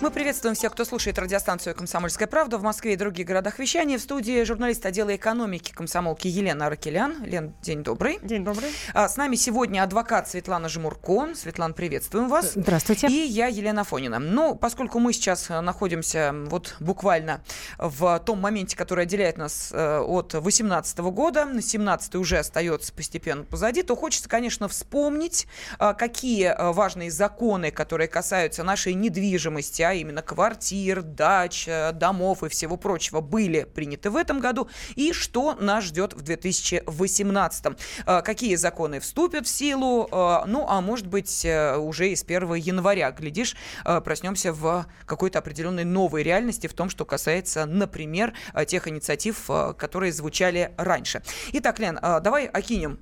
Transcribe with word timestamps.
Мы 0.00 0.12
приветствуем 0.12 0.54
всех, 0.54 0.72
кто 0.72 0.84
слушает 0.84 1.18
радиостанцию 1.18 1.74
«Комсомольская 1.74 2.28
правда» 2.28 2.56
в 2.56 2.62
Москве 2.62 2.92
и 2.92 2.96
других 2.96 3.26
городах 3.26 3.58
вещания. 3.58 3.98
В 3.98 4.00
студии 4.00 4.44
журналист 4.44 4.86
отдела 4.86 5.16
экономики 5.16 5.72
комсомолки 5.72 6.28
Елена 6.28 6.66
Аракелян. 6.66 7.24
Лен, 7.24 7.52
день 7.62 7.82
добрый. 7.82 8.20
День 8.22 8.44
добрый. 8.44 8.70
А, 8.94 9.08
с 9.08 9.16
нами 9.16 9.34
сегодня 9.34 9.82
адвокат 9.82 10.28
Светлана 10.28 10.68
Жмурко. 10.68 11.34
Светлана, 11.34 11.74
приветствуем 11.74 12.28
вас. 12.28 12.52
Здравствуйте. 12.54 13.08
И 13.08 13.26
я, 13.26 13.48
Елена 13.48 13.82
Фонина. 13.82 14.20
Ну, 14.20 14.54
поскольку 14.54 15.00
мы 15.00 15.12
сейчас 15.12 15.48
находимся 15.48 16.32
вот 16.46 16.76
буквально 16.78 17.42
в 17.78 18.20
том 18.20 18.40
моменте, 18.40 18.76
который 18.76 19.02
отделяет 19.02 19.36
нас 19.36 19.70
э, 19.72 19.98
от 19.98 20.32
18 20.32 20.98
года, 20.98 21.48
17 21.60 22.14
уже 22.14 22.38
остается 22.38 22.92
постепенно 22.92 23.42
позади, 23.42 23.82
то 23.82 23.96
хочется, 23.96 24.28
конечно, 24.28 24.68
вспомнить, 24.68 25.48
а, 25.80 25.92
какие 25.92 26.54
э, 26.56 26.70
важные 26.70 27.10
законы, 27.10 27.72
которые 27.72 28.06
касаются 28.06 28.62
нашей 28.62 28.94
недвижимости, 28.94 29.87
а 29.88 29.94
именно 29.94 30.20
квартир, 30.20 31.02
дач, 31.02 31.66
э, 31.66 31.92
домов 31.92 32.42
и 32.42 32.48
всего 32.50 32.76
прочего, 32.76 33.22
были 33.22 33.64
приняты 33.64 34.10
в 34.10 34.16
этом 34.16 34.38
году, 34.38 34.68
и 34.96 35.14
что 35.14 35.54
нас 35.54 35.84
ждет 35.84 36.12
в 36.12 36.20
2018. 36.20 37.78
Э, 38.04 38.20
какие 38.20 38.54
законы 38.56 39.00
вступят 39.00 39.46
в 39.46 39.48
силу, 39.48 40.06
э, 40.12 40.40
ну, 40.46 40.66
а 40.68 40.82
может 40.82 41.06
быть, 41.06 41.46
уже 41.78 42.10
и 42.10 42.16
с 42.16 42.22
1 42.22 42.54
января, 42.54 43.10
глядишь, 43.12 43.56
проснемся 44.04 44.52
в 44.52 44.86
какой-то 45.06 45.38
определенной 45.38 45.84
новой 45.84 46.22
реальности 46.22 46.66
в 46.66 46.74
том, 46.74 46.90
что 46.90 47.04
касается, 47.06 47.64
например, 47.64 48.34
тех 48.66 48.88
инициатив, 48.88 49.48
которые 49.78 50.12
звучали 50.12 50.72
раньше. 50.76 51.22
Итак, 51.52 51.78
Лен, 51.78 51.98
давай 52.02 52.46
окинем 52.46 52.98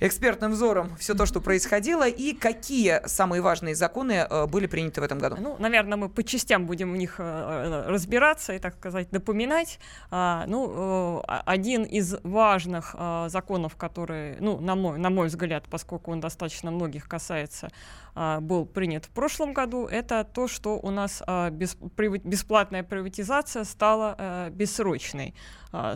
экспертным 0.00 0.52
взором 0.52 0.96
все 0.98 1.14
то, 1.14 1.26
что 1.26 1.40
происходило, 1.40 2.06
и 2.06 2.32
какие 2.32 3.00
самые 3.06 3.42
важные 3.42 3.74
законы 3.74 4.26
были 4.48 4.66
приняты 4.66 5.00
в 5.00 5.04
этом 5.04 5.18
году. 5.18 5.36
Ну, 5.40 5.56
наверное, 5.58 5.96
мы 5.96 6.08
по 6.08 6.22
частям 6.28 6.66
будем 6.66 6.92
в 6.92 6.96
них 6.96 7.16
э, 7.18 7.22
э, 7.24 7.90
разбираться 7.90 8.52
и, 8.54 8.58
так 8.58 8.76
сказать, 8.76 9.10
напоминать. 9.12 9.80
А, 10.10 10.44
ну, 10.46 11.22
э, 11.26 11.40
один 11.46 11.82
из 11.82 12.16
важных 12.22 12.94
законов, 13.26 13.76
который, 13.76 14.36
ну, 14.40 14.60
на 14.60 14.74
мой, 14.74 14.98
на 14.98 15.10
мой 15.10 15.28
взгляд, 15.28 15.64
поскольку 15.70 16.12
он 16.12 16.20
достаточно 16.20 16.70
многих 16.70 17.08
касается, 17.08 17.70
а, 18.14 18.40
был 18.40 18.66
принят 18.66 19.04
в 19.04 19.10
прошлом 19.10 19.52
году, 19.52 19.86
это 19.86 20.24
то, 20.24 20.48
что 20.48 20.78
у 20.78 20.90
нас 20.90 21.22
а, 21.26 21.50
бесплатная 21.50 22.82
приватизация 22.82 23.64
стала 23.64 24.48
бессрочной. 24.50 25.34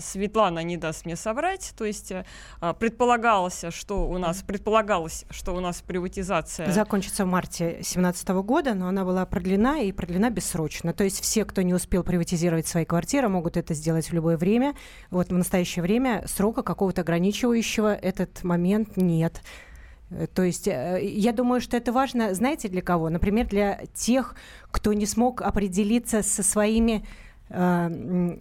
Светлана 0.00 0.62
не 0.62 0.76
даст 0.76 1.06
мне 1.06 1.16
соврать, 1.16 1.72
то 1.76 1.84
есть 1.84 2.12
предполагалось, 2.78 3.64
что 3.70 4.08
у 4.08 4.18
нас 4.18 4.42
предполагалось, 4.42 5.24
что 5.30 5.54
у 5.54 5.60
нас 5.60 5.82
приватизация 5.82 6.70
закончится 6.70 7.24
в 7.24 7.28
марте 7.28 7.70
2017 7.72 8.28
года, 8.28 8.74
но 8.74 8.88
она 8.88 9.04
была 9.04 9.24
продлена 9.26 9.80
и 9.80 9.92
продлена 9.92 10.30
бессрочно. 10.30 10.92
То 10.92 11.04
есть 11.04 11.20
все, 11.20 11.44
кто 11.44 11.62
не 11.62 11.74
успел 11.74 12.02
приватизировать 12.02 12.66
свои 12.66 12.84
квартиры, 12.84 13.28
могут 13.28 13.56
это 13.56 13.74
сделать 13.74 14.10
в 14.10 14.12
любое 14.12 14.36
время. 14.36 14.74
Вот 15.10 15.28
в 15.28 15.36
настоящее 15.36 15.82
время 15.82 16.24
срока 16.26 16.62
какого-то 16.62 17.02
ограничивающего 17.02 17.94
этот 17.94 18.44
момент 18.44 18.96
нет. 18.96 19.42
Э, 20.10 20.26
то 20.26 20.42
есть 20.42 20.68
э, 20.68 21.00
я 21.02 21.32
думаю, 21.32 21.60
что 21.60 21.76
это 21.76 21.92
важно, 21.92 22.34
знаете, 22.34 22.68
для 22.68 22.82
кого? 22.82 23.10
Например, 23.10 23.46
для 23.46 23.80
тех, 23.94 24.34
кто 24.70 24.92
не 24.92 25.06
смог 25.06 25.42
определиться 25.42 26.22
со 26.22 26.42
своими 26.42 27.06
э, 27.48 28.38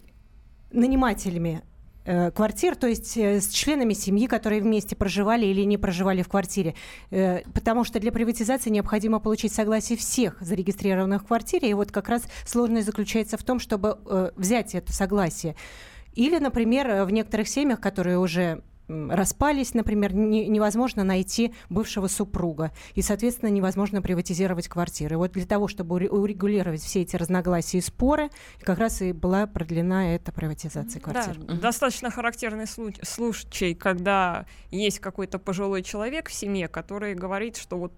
нанимателями 0.72 1.64
Э, 2.04 2.32
квартир, 2.32 2.76
то 2.76 2.88
есть 2.88 3.16
э, 3.16 3.40
с 3.40 3.50
членами 3.50 3.94
семьи, 3.94 4.26
которые 4.26 4.62
вместе 4.62 4.96
проживали 4.96 5.46
или 5.46 5.62
не 5.62 5.78
проживали 5.78 6.24
в 6.24 6.30
квартире. 6.30 6.74
Э, 7.12 7.42
потому 7.54 7.84
что 7.84 8.00
для 8.00 8.12
приватизации 8.12 8.72
необходимо 8.72 9.20
получить 9.20 9.54
согласие 9.54 9.98
всех 10.00 10.38
зарегистрированных 10.42 11.22
в 11.22 11.28
квартире. 11.28 11.70
И 11.70 11.74
вот 11.76 11.92
как 11.92 12.10
раз 12.10 12.24
сложность 12.46 12.88
заключается 12.88 13.38
в 13.38 13.44
том, 13.44 13.60
чтобы 13.60 14.00
взять 14.36 14.74
это 14.74 14.92
согласие. 14.94 15.56
Или, 16.14 16.40
например, 16.40 17.06
в 17.06 17.12
некоторых 17.12 17.48
семьях, 17.48 17.80
которые 17.80 18.18
уже 18.18 18.64
распались, 18.88 19.74
например, 19.74 20.14
не, 20.14 20.48
невозможно 20.48 21.04
найти 21.04 21.54
бывшего 21.70 22.08
супруга, 22.08 22.72
и, 22.96 23.02
соответственно, 23.02 23.50
невозможно 23.50 24.02
приватизировать 24.02 24.68
квартиры. 24.68 25.18
Вот 25.18 25.32
для 25.32 25.46
того, 25.46 25.68
чтобы 25.68 25.96
урегулировать 26.08 26.82
все 26.82 27.02
эти 27.02 27.16
разногласия 27.16 27.78
и 27.78 27.82
споры, 27.82 28.30
как 28.62 28.80
раз 28.80 29.02
и 29.02 29.14
была 29.14 29.48
продлена 29.48 30.16
эта 30.16 30.32
приватизация 30.32 31.00
квартир. 31.00 31.38
Да, 31.38 31.54
угу. 31.54 31.62
достаточно 31.62 32.12
характерный 32.12 32.68
случай, 32.68 33.02
случай, 33.04 33.74
когда 33.74 34.46
есть 34.70 35.00
какой-то 35.00 35.40
пожилой 35.40 35.84
человек 35.84 36.30
в 36.30 36.34
семье, 36.34 36.68
который 36.68 37.16
говорит, 37.16 37.58
что 37.58 37.78
вот 37.78 37.94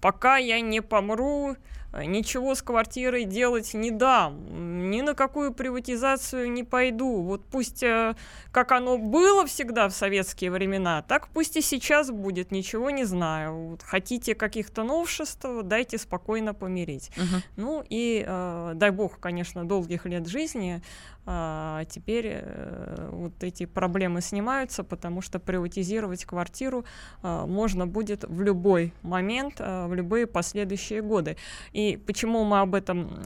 пока 0.00 0.36
я 0.36 0.60
не 0.60 0.80
помру, 0.80 1.56
ничего 1.92 2.54
с 2.54 2.62
квартирой 2.62 3.24
делать 3.24 3.74
не 3.74 3.90
дам, 3.90 4.90
ни 4.90 5.00
на 5.00 5.14
какую 5.14 5.52
приватизацию 5.52 6.50
не 6.50 6.64
пойду. 6.64 7.22
Вот 7.22 7.44
пусть 7.44 7.82
э, 7.82 8.14
как 8.52 8.72
оно 8.72 8.98
было 8.98 9.46
всегда 9.46 9.88
в 9.88 9.92
советские 9.92 10.50
времена, 10.50 11.02
так 11.02 11.28
пусть 11.28 11.56
и 11.56 11.60
сейчас 11.60 12.10
будет, 12.10 12.50
ничего 12.50 12.90
не 12.90 13.04
знаю. 13.04 13.70
Вот 13.70 13.82
хотите 13.82 14.34
каких-то 14.34 14.84
новшеств, 14.84 15.44
дайте 15.64 15.98
спокойно 15.98 16.54
помереть. 16.54 17.10
Угу. 17.16 17.42
Ну 17.56 17.84
и 17.88 18.24
э, 18.26 18.72
дай 18.74 18.90
бог, 18.90 19.18
конечно, 19.18 19.64
долгих 19.64 20.06
лет 20.06 20.26
жизни, 20.26 20.82
а 21.26 21.84
теперь 21.84 22.26
э, 22.32 23.08
вот 23.12 23.44
эти 23.44 23.66
проблемы 23.66 24.20
снимаются, 24.20 24.82
потому 24.82 25.20
что 25.20 25.38
приватизировать 25.38 26.24
квартиру 26.24 26.84
э, 27.22 27.44
можно 27.46 27.86
будет 27.86 28.24
в 28.24 28.40
любой 28.40 28.92
момент, 29.02 29.56
э, 29.58 29.86
в 29.86 29.94
любые 29.94 30.26
последующие 30.26 31.02
годы. 31.02 31.36
И 31.72 31.96
почему 32.06 32.44
мы 32.44 32.60
об 32.60 32.74
этом 32.74 33.22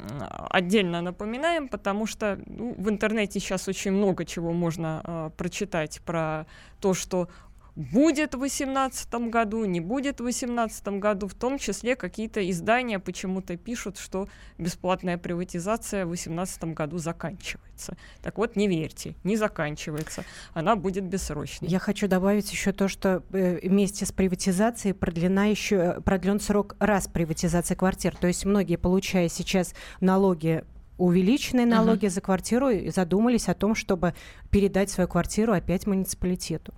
отдельно 0.50 1.02
напоминаем? 1.02 1.68
Потому 1.68 2.06
что 2.06 2.38
ну, 2.46 2.74
в 2.76 2.88
интернете 2.88 3.38
сейчас 3.38 3.68
очень 3.68 3.92
много 3.92 4.24
чего 4.24 4.52
можно 4.52 5.00
э, 5.04 5.30
прочитать 5.36 6.00
про 6.04 6.46
то, 6.80 6.94
что 6.94 7.28
будет 7.76 8.34
в 8.34 8.38
2018 8.38 9.14
году, 9.30 9.64
не 9.64 9.80
будет 9.80 10.20
в 10.20 10.24
2018 10.24 10.88
году, 10.98 11.26
в 11.26 11.34
том 11.34 11.58
числе 11.58 11.96
какие-то 11.96 12.48
издания 12.50 12.98
почему-то 12.98 13.56
пишут, 13.56 13.98
что 13.98 14.28
бесплатная 14.58 15.18
приватизация 15.18 16.04
в 16.04 16.10
2018 16.10 16.64
году 16.74 16.98
заканчивается. 16.98 17.96
Так 18.22 18.38
вот, 18.38 18.56
не 18.56 18.68
верьте, 18.68 19.16
не 19.24 19.36
заканчивается, 19.36 20.24
она 20.52 20.76
будет 20.76 21.04
бессрочной. 21.04 21.68
Я 21.68 21.78
хочу 21.78 22.06
добавить 22.06 22.50
еще 22.52 22.72
то, 22.72 22.88
что 22.88 23.22
э, 23.32 23.58
вместе 23.66 24.06
с 24.06 24.12
приватизацией 24.12 24.94
продлена 24.94 25.46
еще, 25.46 25.76
э, 25.76 26.00
продлен 26.00 26.38
срок 26.38 26.76
раз 26.78 27.08
приватизации 27.08 27.74
квартир. 27.74 28.16
То 28.16 28.28
есть 28.28 28.44
многие, 28.44 28.76
получая 28.76 29.28
сейчас 29.28 29.74
налоги 30.00 30.64
увеличенные 30.96 31.66
налоги 31.66 32.06
uh-huh. 32.06 32.10
за 32.10 32.20
квартиру, 32.20 32.68
задумались 32.94 33.48
о 33.48 33.54
том, 33.54 33.74
чтобы 33.74 34.14
передать 34.50 34.90
свою 34.90 35.08
квартиру 35.08 35.52
опять 35.52 35.88
муниципалитету. 35.88 36.72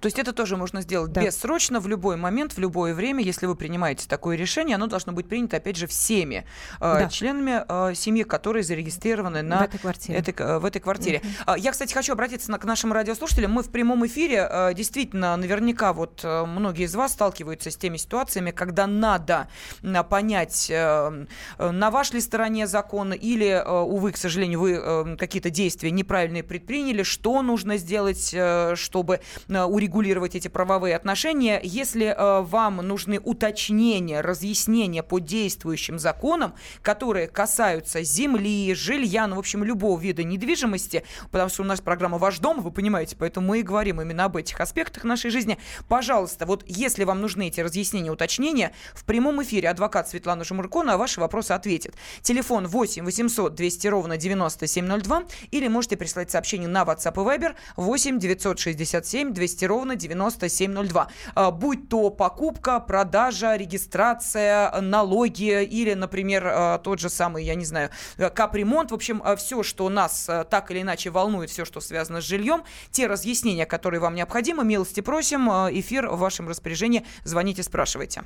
То 0.00 0.06
есть 0.06 0.18
это 0.18 0.32
тоже 0.32 0.56
можно 0.56 0.82
сделать 0.82 1.12
да. 1.12 1.22
бессрочно, 1.22 1.80
в 1.80 1.88
любой 1.88 2.16
момент, 2.16 2.52
в 2.52 2.58
любое 2.58 2.94
время, 2.94 3.22
если 3.22 3.46
вы 3.46 3.56
принимаете 3.56 4.08
такое 4.08 4.36
решение, 4.36 4.76
оно 4.76 4.86
должно 4.86 5.12
быть 5.12 5.28
принято, 5.28 5.56
опять 5.56 5.76
же, 5.76 5.86
всеми 5.86 6.44
э, 6.80 6.80
да. 6.80 7.08
членами 7.08 7.64
э, 7.68 7.94
семьи, 7.94 8.22
которые 8.22 8.62
зарегистрированы 8.62 9.42
на 9.42 9.60
в 9.60 9.62
этой 9.62 9.78
квартире. 9.78 10.18
Этой, 10.18 10.34
э, 10.38 10.58
в 10.58 10.64
этой 10.64 10.80
квартире. 10.80 11.22
Uh-huh. 11.46 11.58
Я, 11.58 11.72
кстати, 11.72 11.92
хочу 11.92 12.12
обратиться 12.12 12.50
на, 12.50 12.58
к 12.58 12.64
нашим 12.64 12.92
радиослушателям. 12.92 13.52
Мы 13.52 13.62
в 13.62 13.70
прямом 13.70 14.06
эфире, 14.06 14.46
э, 14.48 14.74
действительно, 14.74 15.36
наверняка 15.36 15.92
вот 15.92 16.20
э, 16.22 16.44
многие 16.44 16.84
из 16.84 16.94
вас 16.94 17.12
сталкиваются 17.12 17.70
с 17.70 17.76
теми 17.76 17.96
ситуациями, 17.96 18.50
когда 18.50 18.86
надо 18.86 19.48
э, 19.82 20.02
понять, 20.04 20.68
э, 20.70 21.26
на 21.58 21.90
вашей 21.90 22.12
ли 22.12 22.20
стороне 22.20 22.66
закон 22.66 23.12
или, 23.12 23.48
э, 23.48 23.80
увы, 23.80 24.12
к 24.12 24.16
сожалению, 24.16 24.60
вы 24.60 24.72
э, 24.72 25.16
какие-то 25.16 25.50
действия 25.50 25.90
неправильные 25.90 26.42
предприняли, 26.42 27.02
что 27.02 27.42
нужно 27.42 27.76
сделать, 27.76 28.30
э, 28.32 28.74
чтобы 28.76 29.20
э, 29.48 29.64
урегулировать 29.72 30.34
эти 30.34 30.48
правовые 30.48 30.94
отношения. 30.94 31.58
Если 31.62 32.06
э, 32.06 32.42
вам 32.42 32.76
нужны 32.76 33.18
уточнения, 33.18 34.20
разъяснения 34.20 35.02
по 35.02 35.18
действующим 35.18 35.98
законам, 35.98 36.54
которые 36.82 37.26
касаются 37.26 38.02
земли, 38.02 38.74
жилья, 38.74 39.26
ну, 39.26 39.36
в 39.36 39.38
общем, 39.38 39.64
любого 39.64 39.98
вида 39.98 40.24
недвижимости, 40.24 41.04
потому 41.30 41.48
что 41.48 41.62
у 41.62 41.64
нас 41.64 41.80
программа 41.80 42.18
«Ваш 42.18 42.38
дом», 42.38 42.60
вы 42.60 42.70
понимаете, 42.70 43.16
поэтому 43.18 43.48
мы 43.48 43.60
и 43.60 43.62
говорим 43.62 44.00
именно 44.00 44.26
об 44.26 44.36
этих 44.36 44.60
аспектах 44.60 45.04
нашей 45.04 45.30
жизни. 45.30 45.56
Пожалуйста, 45.88 46.44
вот 46.44 46.64
если 46.66 47.04
вам 47.04 47.22
нужны 47.22 47.48
эти 47.48 47.60
разъяснения, 47.60 48.10
уточнения, 48.10 48.72
в 48.94 49.04
прямом 49.04 49.42
эфире 49.42 49.70
адвокат 49.70 50.08
Светлана 50.08 50.44
Жумурко 50.44 50.82
на 50.82 50.98
ваши 50.98 51.18
вопросы 51.18 51.52
ответит. 51.52 51.94
Телефон 52.20 52.66
8 52.66 53.04
800 53.04 53.54
200 53.54 53.86
ровно 53.86 54.16
9702 54.18 55.24
или 55.50 55.68
можете 55.68 55.96
прислать 55.96 56.30
сообщение 56.30 56.68
на 56.68 56.82
WhatsApp 56.82 57.14
и 57.14 57.38
Viber 57.38 57.54
8 57.76 58.18
967 58.18 59.32
200 59.32 59.61
200 59.62 59.64
ровно 59.64 59.96
9702. 59.96 61.08
А, 61.34 61.50
будь 61.50 61.88
то 61.88 62.10
покупка, 62.10 62.80
продажа, 62.80 63.56
регистрация, 63.56 64.80
налоги 64.80 65.62
или, 65.62 65.94
например, 65.94 66.46
а, 66.46 66.78
тот 66.78 66.98
же 66.98 67.08
самый, 67.08 67.44
я 67.44 67.54
не 67.54 67.64
знаю, 67.64 67.90
капремонт. 68.34 68.90
В 68.90 68.94
общем, 68.94 69.22
все, 69.36 69.62
что 69.62 69.88
нас 69.88 70.28
так 70.50 70.70
или 70.70 70.82
иначе 70.82 71.10
волнует, 71.10 71.50
все, 71.50 71.64
что 71.64 71.80
связано 71.80 72.20
с 72.20 72.24
жильем, 72.24 72.64
те 72.90 73.06
разъяснения, 73.06 73.66
которые 73.66 74.00
вам 74.00 74.14
необходимы, 74.14 74.64
милости 74.64 75.00
просим. 75.00 75.48
Эфир 75.48 76.08
в 76.08 76.18
вашем 76.18 76.48
распоряжении. 76.48 77.04
Звоните, 77.24 77.62
спрашивайте. 77.62 78.22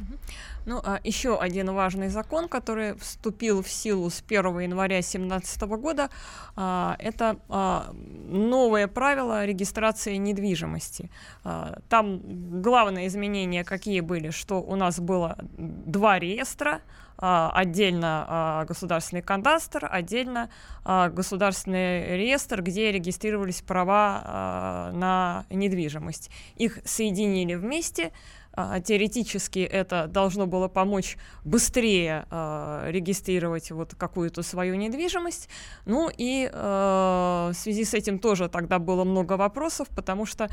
Ну, 0.66 0.80
а 0.84 1.00
еще 1.04 1.38
один 1.38 1.72
важный 1.72 2.08
закон, 2.08 2.48
который 2.48 2.96
вступил 2.98 3.62
в 3.62 3.68
силу 3.68 4.10
с 4.10 4.22
1 4.26 4.58
января 4.60 4.96
2017 4.96 5.62
года, 5.62 6.10
а, 6.56 6.96
это 6.98 7.36
а, 7.48 7.92
новые 8.28 8.88
правила 8.88 9.44
регистрации 9.44 10.16
недвижимости. 10.16 11.10
А, 11.44 11.78
там 11.88 12.20
главные 12.62 13.06
изменения 13.08 13.64
какие 13.64 14.00
были, 14.00 14.30
что 14.30 14.60
у 14.60 14.76
нас 14.76 15.00
было 15.00 15.36
два 15.58 16.18
реестра, 16.18 16.80
отдельно 17.18 18.66
государственный 18.68 19.22
кадастр, 19.22 19.88
отдельно 19.90 20.50
государственный 20.84 22.14
реестр, 22.18 22.60
где 22.60 22.92
регистрировались 22.92 23.62
права 23.62 24.90
на 24.92 25.46
недвижимость. 25.48 26.30
Их 26.56 26.78
соединили 26.84 27.54
вместе, 27.54 28.12
а, 28.56 28.80
теоретически 28.80 29.58
это 29.58 30.06
должно 30.06 30.46
было 30.46 30.68
помочь 30.68 31.18
быстрее 31.44 32.26
э, 32.30 32.86
регистрировать 32.90 33.70
вот 33.70 33.94
какую-то 33.94 34.42
свою 34.42 34.76
недвижимость. 34.76 35.50
Ну 35.84 36.10
и 36.16 36.48
э, 36.50 37.50
в 37.52 37.54
связи 37.54 37.84
с 37.84 37.92
этим 37.92 38.18
тоже 38.18 38.48
тогда 38.48 38.78
было 38.78 39.04
много 39.04 39.34
вопросов, 39.34 39.88
потому 39.94 40.24
что 40.24 40.48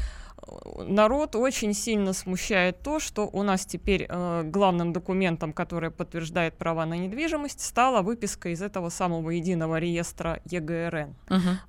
народ 0.85 1.35
очень 1.35 1.73
сильно 1.73 2.11
смущает 2.13 2.81
то, 2.81 2.99
что 2.99 3.29
у 3.31 3.41
нас 3.43 3.65
теперь 3.65 4.05
э, 4.09 4.43
главным 4.43 4.91
документом, 4.91 5.53
который 5.53 5.89
подтверждает 5.89 6.57
права 6.57 6.85
на 6.85 6.95
недвижимость, 6.95 7.61
стала 7.61 8.01
выписка 8.01 8.49
из 8.49 8.61
этого 8.61 8.89
самого 8.89 9.29
единого 9.29 9.79
реестра 9.79 10.41
ЕГРН. 10.45 11.15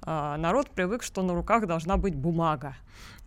Э, 0.04 0.36
народ 0.36 0.70
привык, 0.70 1.04
что 1.04 1.22
на 1.22 1.34
руках 1.34 1.66
должна 1.66 1.96
быть 1.96 2.16
бумага 2.16 2.74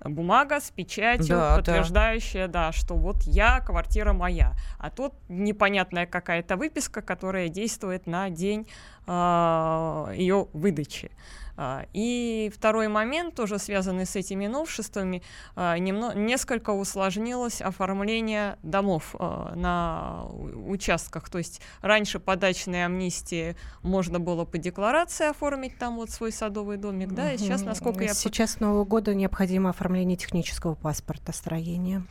бумага 0.04 0.60
с 0.60 0.72
печатью, 0.72 1.38
да, 1.38 1.56
подтверждающая, 1.58 2.48
да. 2.48 2.68
да, 2.68 2.72
что 2.72 2.96
вот 2.96 3.24
я, 3.24 3.60
квартира 3.62 4.14
моя. 4.14 4.54
А 4.78 4.90
тут 4.90 5.14
непонятная 5.28 6.06
какая-то 6.06 6.56
выписка, 6.58 7.02
которая 7.02 7.50
действует 7.50 8.08
на 8.08 8.30
день 8.30 8.62
э, 8.62 8.66
а, 9.08 10.12
ее 10.14 10.48
выдачи. 10.54 11.12
А, 11.57 11.86
и 11.94 12.51
второй 12.56 12.88
момент, 12.88 13.36
тоже 13.36 13.57
связанный 13.57 14.06
с 14.06 14.15
этими 14.15 14.45
новшествами, 14.45 15.24
а, 15.56 15.77
немного, 15.77 16.15
несколько 16.15 16.69
усложнилось 16.69 17.62
оформление 17.62 18.57
домов 18.62 19.15
а, 19.18 19.54
на 19.56 20.25
участках. 20.68 21.30
То 21.30 21.39
есть 21.39 21.62
раньше 21.81 22.19
по 22.19 22.36
дачной 22.36 22.86
амнистии 22.86 23.56
можно 23.81 24.19
было 24.19 24.45
по 24.45 24.59
декларации 24.59 25.27
оформить 25.27 25.77
там 25.80 25.95
вот 25.95 26.12
свой 26.12 26.31
садовый 26.31 26.77
домик, 26.77 27.12
да, 27.13 27.33
и 27.33 27.38
сейчас, 27.38 27.63
насколько 27.63 28.04
я... 28.04 28.13
Сейчас 28.13 28.59
Нового 28.59 28.86
года 28.86 29.15
необходимо 29.15 29.71
оформление 29.71 30.15
технического 30.15 30.75
паспорта 30.75 31.31
строения. 31.31 32.04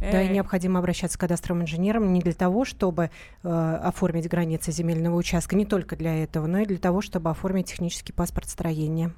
Да, 0.00 0.22
и 0.22 0.28
э. 0.28 0.32
необходимо 0.32 0.78
обращаться 0.78 1.16
к 1.16 1.20
кадастровым 1.20 1.62
инженерам 1.62 2.12
не 2.12 2.20
для 2.20 2.32
того, 2.32 2.64
чтобы 2.64 3.10
э, 3.42 3.48
оформить 3.82 4.28
границы 4.28 4.72
земельного 4.72 5.16
участка, 5.16 5.56
не 5.56 5.66
только 5.66 5.96
для 5.96 6.22
этого, 6.22 6.46
но 6.46 6.58
и 6.58 6.66
для 6.66 6.78
того, 6.78 7.00
чтобы 7.00 7.30
оформить 7.30 7.66
технический 7.66 8.12
паспорт 8.12 8.48
строения. 8.48 9.12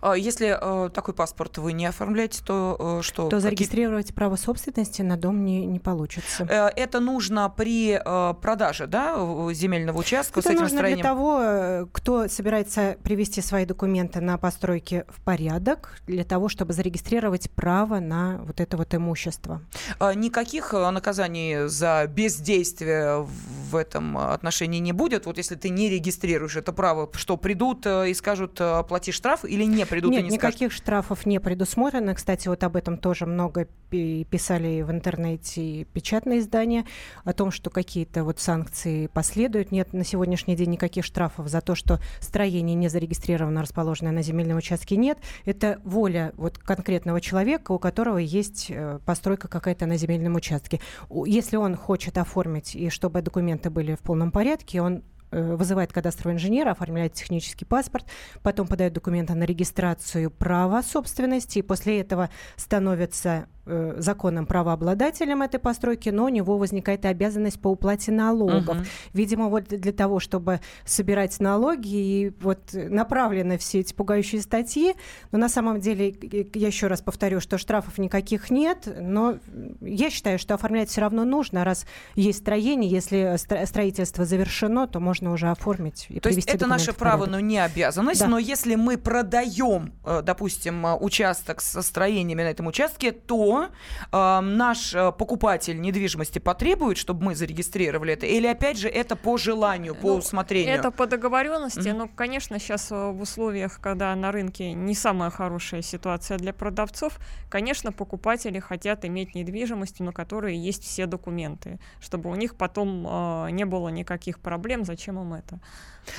А 0.00 0.14
если 0.14 0.56
э, 0.58 0.90
такой 0.90 1.14
паспорт 1.14 1.58
вы 1.58 1.72
не 1.72 1.86
оформляете, 1.86 2.42
то 2.44 2.98
э, 3.00 3.02
что? 3.02 3.28
То 3.28 3.40
зарегистрировать 3.40 4.14
право 4.14 4.36
собственности 4.36 5.02
на 5.02 5.16
дом 5.16 5.44
не, 5.44 5.66
не 5.66 5.78
получится. 5.78 6.46
Э, 6.48 6.68
это 6.74 7.00
нужно 7.00 7.48
при 7.50 8.00
э, 8.02 8.34
продаже 8.40 8.86
да, 8.86 9.14
земельного 9.52 9.98
участка 9.98 10.40
это 10.40 10.48
с 10.48 10.52
этим 10.52 10.62
нужно 10.62 10.78
строением? 10.78 11.02
для 11.02 11.10
того, 11.10 11.40
э, 11.42 11.86
кто 11.92 12.28
собирается 12.28 12.96
привести 13.02 13.42
свои 13.42 13.66
документы 13.66 14.20
на 14.20 14.38
постройки 14.38 15.04
в 15.08 15.20
порядок, 15.22 16.00
для 16.06 16.24
того, 16.24 16.48
чтобы 16.48 16.72
зарегистрировать 16.72 17.50
право 17.50 18.00
на 18.00 18.38
вот 18.44 18.60
это 18.60 18.76
вот 18.76 18.94
имущество. 18.94 19.60
А 19.98 20.14
никаких 20.14 20.72
э, 20.72 20.90
наказаний 20.90 21.68
за 21.68 22.06
бездействие 22.06 23.26
в 23.70 23.76
этом 23.76 24.16
отношении 24.16 24.78
не 24.78 24.92
будет? 24.92 25.26
Вот 25.26 25.36
если 25.36 25.56
ты 25.56 25.68
не 25.68 25.90
регистрируешь 25.90 26.56
это 26.56 26.72
право, 26.72 27.10
что 27.14 27.36
придут 27.36 27.86
и 27.86 28.14
скажут, 28.14 28.60
плати 28.88 29.12
штраф, 29.12 29.41
или 29.44 29.64
не 29.64 29.86
придут 29.86 30.10
Нет, 30.12 30.22
и 30.22 30.24
не 30.24 30.30
никаких 30.32 30.72
скажут? 30.72 30.82
штрафов 30.82 31.26
не 31.26 31.40
предусмотрено. 31.40 32.14
Кстати, 32.14 32.48
вот 32.48 32.62
об 32.64 32.76
этом 32.76 32.98
тоже 32.98 33.26
много 33.26 33.68
писали 33.90 34.82
в 34.82 34.90
интернете 34.90 35.84
печатные 35.92 36.40
издания, 36.40 36.86
о 37.24 37.32
том, 37.32 37.50
что 37.50 37.70
какие-то 37.70 38.24
вот 38.24 38.40
санкции 38.40 39.06
последуют. 39.06 39.70
Нет 39.70 39.92
на 39.92 40.04
сегодняшний 40.04 40.56
день 40.56 40.70
никаких 40.70 41.04
штрафов 41.04 41.48
за 41.48 41.60
то, 41.60 41.74
что 41.74 42.00
строение 42.20 42.74
не 42.74 42.88
зарегистрировано, 42.88 43.62
расположенное 43.62 44.12
на 44.12 44.22
земельном 44.22 44.58
участке, 44.58 44.96
нет. 44.96 45.18
Это 45.44 45.80
воля 45.84 46.32
вот 46.36 46.58
конкретного 46.58 47.20
человека, 47.20 47.72
у 47.72 47.78
которого 47.78 48.18
есть 48.18 48.66
э, 48.70 48.98
постройка 49.04 49.48
какая-то 49.48 49.86
на 49.86 49.96
земельном 49.96 50.36
участке. 50.36 50.80
Если 51.26 51.56
он 51.56 51.76
хочет 51.76 52.18
оформить, 52.18 52.74
и 52.74 52.88
чтобы 52.88 53.22
документы 53.22 53.70
были 53.70 53.94
в 53.94 54.00
полном 54.00 54.30
порядке, 54.30 54.80
он 54.80 55.02
вызывает 55.32 55.92
кадастрового 55.92 56.36
инженера, 56.36 56.70
оформляет 56.70 57.14
технический 57.14 57.64
паспорт, 57.64 58.06
потом 58.42 58.66
подает 58.66 58.92
документы 58.92 59.34
на 59.34 59.44
регистрацию 59.44 60.30
права 60.30 60.82
собственности, 60.82 61.58
и 61.58 61.62
после 61.62 62.00
этого 62.00 62.30
становится 62.56 63.46
э, 63.66 63.94
законным 63.98 64.46
правообладателем 64.46 65.42
этой 65.42 65.58
постройки, 65.58 66.08
но 66.08 66.24
у 66.24 66.28
него 66.28 66.58
возникает 66.58 67.04
обязанность 67.04 67.60
по 67.60 67.68
уплате 67.68 68.12
налогов. 68.12 68.76
Угу. 68.76 68.86
Видимо, 69.12 69.48
вот 69.48 69.64
для 69.64 69.92
того, 69.92 70.20
чтобы 70.20 70.60
собирать 70.84 71.38
налоги, 71.40 71.88
и 71.88 72.32
вот 72.40 72.60
направлены 72.72 73.58
все 73.58 73.80
эти 73.80 73.92
пугающие 73.92 74.40
статьи. 74.40 74.94
Но 75.30 75.38
на 75.38 75.48
самом 75.48 75.80
деле, 75.80 76.14
я 76.54 76.66
еще 76.66 76.86
раз 76.86 77.00
повторю, 77.00 77.40
что 77.40 77.58
штрафов 77.58 77.98
никаких 77.98 78.50
нет, 78.50 78.88
но 79.00 79.38
я 79.80 80.10
считаю, 80.10 80.38
что 80.38 80.54
оформлять 80.54 80.88
все 80.90 81.00
равно 81.00 81.24
нужно, 81.24 81.64
раз 81.64 81.86
есть 82.14 82.40
строение, 82.40 82.90
если 82.90 83.36
строительство 83.36 84.24
завершено, 84.24 84.86
то 84.86 85.00
можно 85.00 85.32
уже 85.32 85.50
оформить 85.50 86.06
и 86.08 86.20
То 86.20 86.28
есть 86.28 86.48
это 86.48 86.66
наше 86.66 86.92
право, 86.92 87.26
но 87.26 87.40
не 87.40 87.58
обязанность. 87.58 88.20
Да. 88.20 88.28
Но 88.28 88.38
если 88.38 88.74
мы 88.74 88.98
продаем, 88.98 89.92
э, 90.04 90.22
допустим, 90.22 90.84
участок 91.00 91.60
со 91.60 91.82
строениями 91.82 92.42
на 92.42 92.50
этом 92.50 92.66
участке, 92.66 93.12
то 93.12 93.51
э, 93.60 94.40
наш 94.40 94.94
э, 94.94 95.12
покупатель 95.12 95.80
недвижимости 95.80 96.38
потребует, 96.38 96.98
чтобы 96.98 97.24
мы 97.24 97.34
зарегистрировали 97.34 98.14
это, 98.14 98.26
или 98.26 98.46
опять 98.46 98.78
же 98.78 98.88
это 98.88 99.16
по 99.16 99.36
желанию, 99.36 99.94
по 99.94 100.08
ну, 100.08 100.14
усмотрению? 100.16 100.74
Это 100.74 100.90
по 100.90 101.06
договоренности, 101.06 101.80
mm-hmm. 101.80 101.96
но, 101.96 102.08
конечно, 102.08 102.58
сейчас 102.58 102.90
э, 102.92 103.10
в 103.10 103.20
условиях, 103.20 103.80
когда 103.80 104.14
на 104.14 104.32
рынке 104.32 104.72
не 104.72 104.94
самая 104.94 105.30
хорошая 105.30 105.82
ситуация 105.82 106.38
для 106.38 106.52
продавцов, 106.52 107.18
конечно, 107.48 107.92
покупатели 107.92 108.58
хотят 108.58 109.04
иметь 109.04 109.34
недвижимость, 109.34 110.00
на 110.00 110.12
которой 110.12 110.56
есть 110.56 110.84
все 110.84 111.06
документы, 111.06 111.78
чтобы 112.00 112.30
у 112.30 112.34
них 112.34 112.56
потом 112.56 113.06
э, 113.06 113.50
не 113.50 113.64
было 113.64 113.88
никаких 113.88 114.40
проблем, 114.40 114.84
зачем 114.84 115.20
им 115.20 115.34
это. 115.34 115.60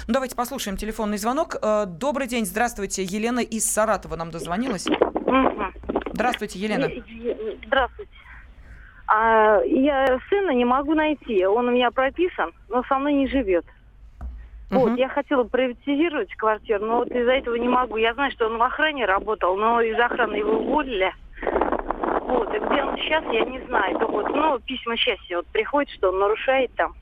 Ну, 0.07 0.13
давайте 0.13 0.35
послушаем 0.35 0.77
телефонный 0.77 1.17
звонок. 1.17 1.57
Добрый 1.87 2.27
день, 2.27 2.45
здравствуйте. 2.45 3.03
Елена 3.03 3.41
из 3.41 3.69
Саратова 3.69 4.15
нам 4.15 4.31
дозвонилась. 4.31 4.87
Здравствуйте, 6.13 6.59
Елена. 6.59 6.89
Здравствуйте. 7.65 8.11
А, 9.07 9.61
я 9.65 10.19
сына 10.29 10.51
не 10.51 10.63
могу 10.63 10.93
найти. 10.93 11.45
Он 11.45 11.67
у 11.67 11.71
меня 11.71 11.91
прописан, 11.91 12.51
но 12.69 12.83
со 12.83 12.97
мной 12.99 13.13
не 13.13 13.27
живет. 13.27 13.65
Угу. 14.71 14.79
Вот, 14.79 14.97
я 14.97 15.09
хотела 15.09 15.43
приватизировать 15.43 16.33
квартиру, 16.35 16.85
но 16.85 16.97
вот 16.99 17.11
из-за 17.11 17.31
этого 17.31 17.55
не 17.55 17.67
могу. 17.67 17.97
Я 17.97 18.13
знаю, 18.13 18.31
что 18.31 18.47
он 18.47 18.57
в 18.57 18.61
охране 18.61 19.05
работал, 19.05 19.57
но 19.57 19.81
из 19.81 19.99
охраны 19.99 20.35
его 20.35 20.53
уволили. 20.53 21.13
Вот, 22.21 22.53
и 22.53 22.59
где 22.59 22.83
он 22.83 22.97
сейчас, 22.97 23.23
я 23.31 23.45
не 23.45 23.59
знаю. 23.65 23.99
Только 23.99 24.11
вот, 24.11 24.29
ну, 24.29 24.59
письма 24.59 24.95
счастья 24.95 25.37
вот 25.37 25.47
приходит, 25.47 25.91
что 25.93 26.09
он 26.09 26.19
нарушает 26.19 26.71
там. 26.75 26.95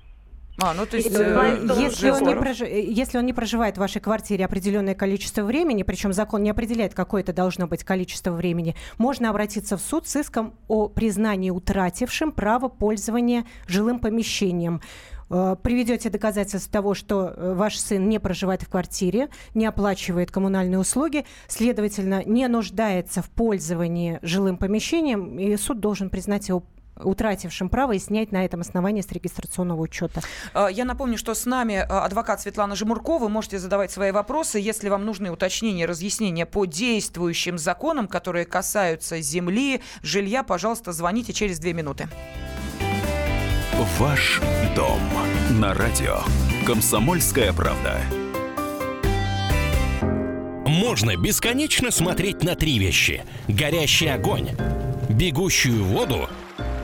А, 0.57 0.73
ну 0.73 0.85
то 0.85 0.97
есть, 0.97 1.09
э, 1.11 1.67
если, 1.79 2.09
он 2.09 2.23
не 2.23 2.35
прожи... 2.35 2.65
если 2.65 3.17
он 3.17 3.25
не 3.25 3.33
проживает 3.33 3.77
в 3.77 3.79
вашей 3.79 4.01
квартире 4.01 4.45
определенное 4.45 4.95
количество 4.95 5.43
времени, 5.43 5.83
причем 5.83 6.13
закон 6.13 6.43
не 6.43 6.49
определяет, 6.49 6.93
какое 6.93 7.21
это 7.21 7.33
должно 7.33 7.67
быть 7.67 7.83
количество 7.83 8.31
времени, 8.31 8.75
можно 8.97 9.29
обратиться 9.29 9.77
в 9.77 9.81
суд 9.81 10.07
с 10.07 10.15
иском 10.17 10.53
о 10.67 10.87
признании 10.87 11.49
утратившим 11.49 12.31
право 12.31 12.67
пользования 12.67 13.45
жилым 13.67 13.99
помещением. 13.99 14.81
Э, 15.31 15.55
приведете 15.61 16.09
доказательства 16.09 16.71
того, 16.71 16.93
что 16.93 17.33
э, 17.35 17.53
ваш 17.53 17.79
сын 17.79 18.09
не 18.09 18.19
проживает 18.19 18.63
в 18.63 18.69
квартире, 18.69 19.29
не 19.53 19.65
оплачивает 19.65 20.29
коммунальные 20.29 20.79
услуги, 20.79 21.25
следовательно, 21.47 22.23
не 22.25 22.47
нуждается 22.49 23.21
в 23.21 23.29
пользовании 23.29 24.19
жилым 24.21 24.57
помещением, 24.57 25.39
и 25.39 25.55
суд 25.55 25.79
должен 25.79 26.09
признать 26.09 26.49
его 26.49 26.63
утратившим 27.03 27.69
право 27.69 27.93
и 27.93 27.99
снять 27.99 28.31
на 28.31 28.45
этом 28.45 28.61
основании 28.61 29.01
с 29.01 29.11
регистрационного 29.11 29.81
учета. 29.81 30.21
А, 30.53 30.67
я 30.67 30.85
напомню, 30.85 31.17
что 31.17 31.33
с 31.33 31.45
нами 31.45 31.75
а, 31.75 32.05
адвокат 32.05 32.41
Светлана 32.41 32.75
Жемурко. 32.75 33.17
Вы 33.17 33.29
можете 33.29 33.59
задавать 33.59 33.91
свои 33.91 34.11
вопросы, 34.11 34.59
если 34.59 34.89
вам 34.89 35.05
нужны 35.05 35.31
уточнения, 35.31 35.85
разъяснения 35.85 36.45
по 36.45 36.65
действующим 36.65 37.57
законам, 37.57 38.07
которые 38.07 38.45
касаются 38.45 39.19
земли, 39.21 39.81
жилья, 40.01 40.43
пожалуйста, 40.43 40.91
звоните 40.91 41.33
через 41.33 41.59
две 41.59 41.73
минуты. 41.73 42.07
Ваш 43.97 44.39
дом 44.75 44.99
на 45.51 45.73
радио. 45.73 46.19
Комсомольская 46.65 47.51
правда. 47.53 47.99
Можно 50.67 51.17
бесконечно 51.17 51.91
смотреть 51.91 52.43
на 52.43 52.55
три 52.55 52.79
вещи. 52.79 53.23
Горящий 53.47 54.07
огонь, 54.07 54.51
бегущую 55.09 55.83
воду 55.83 56.29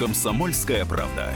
Комсомольская 0.00 0.86
правда. 0.86 1.34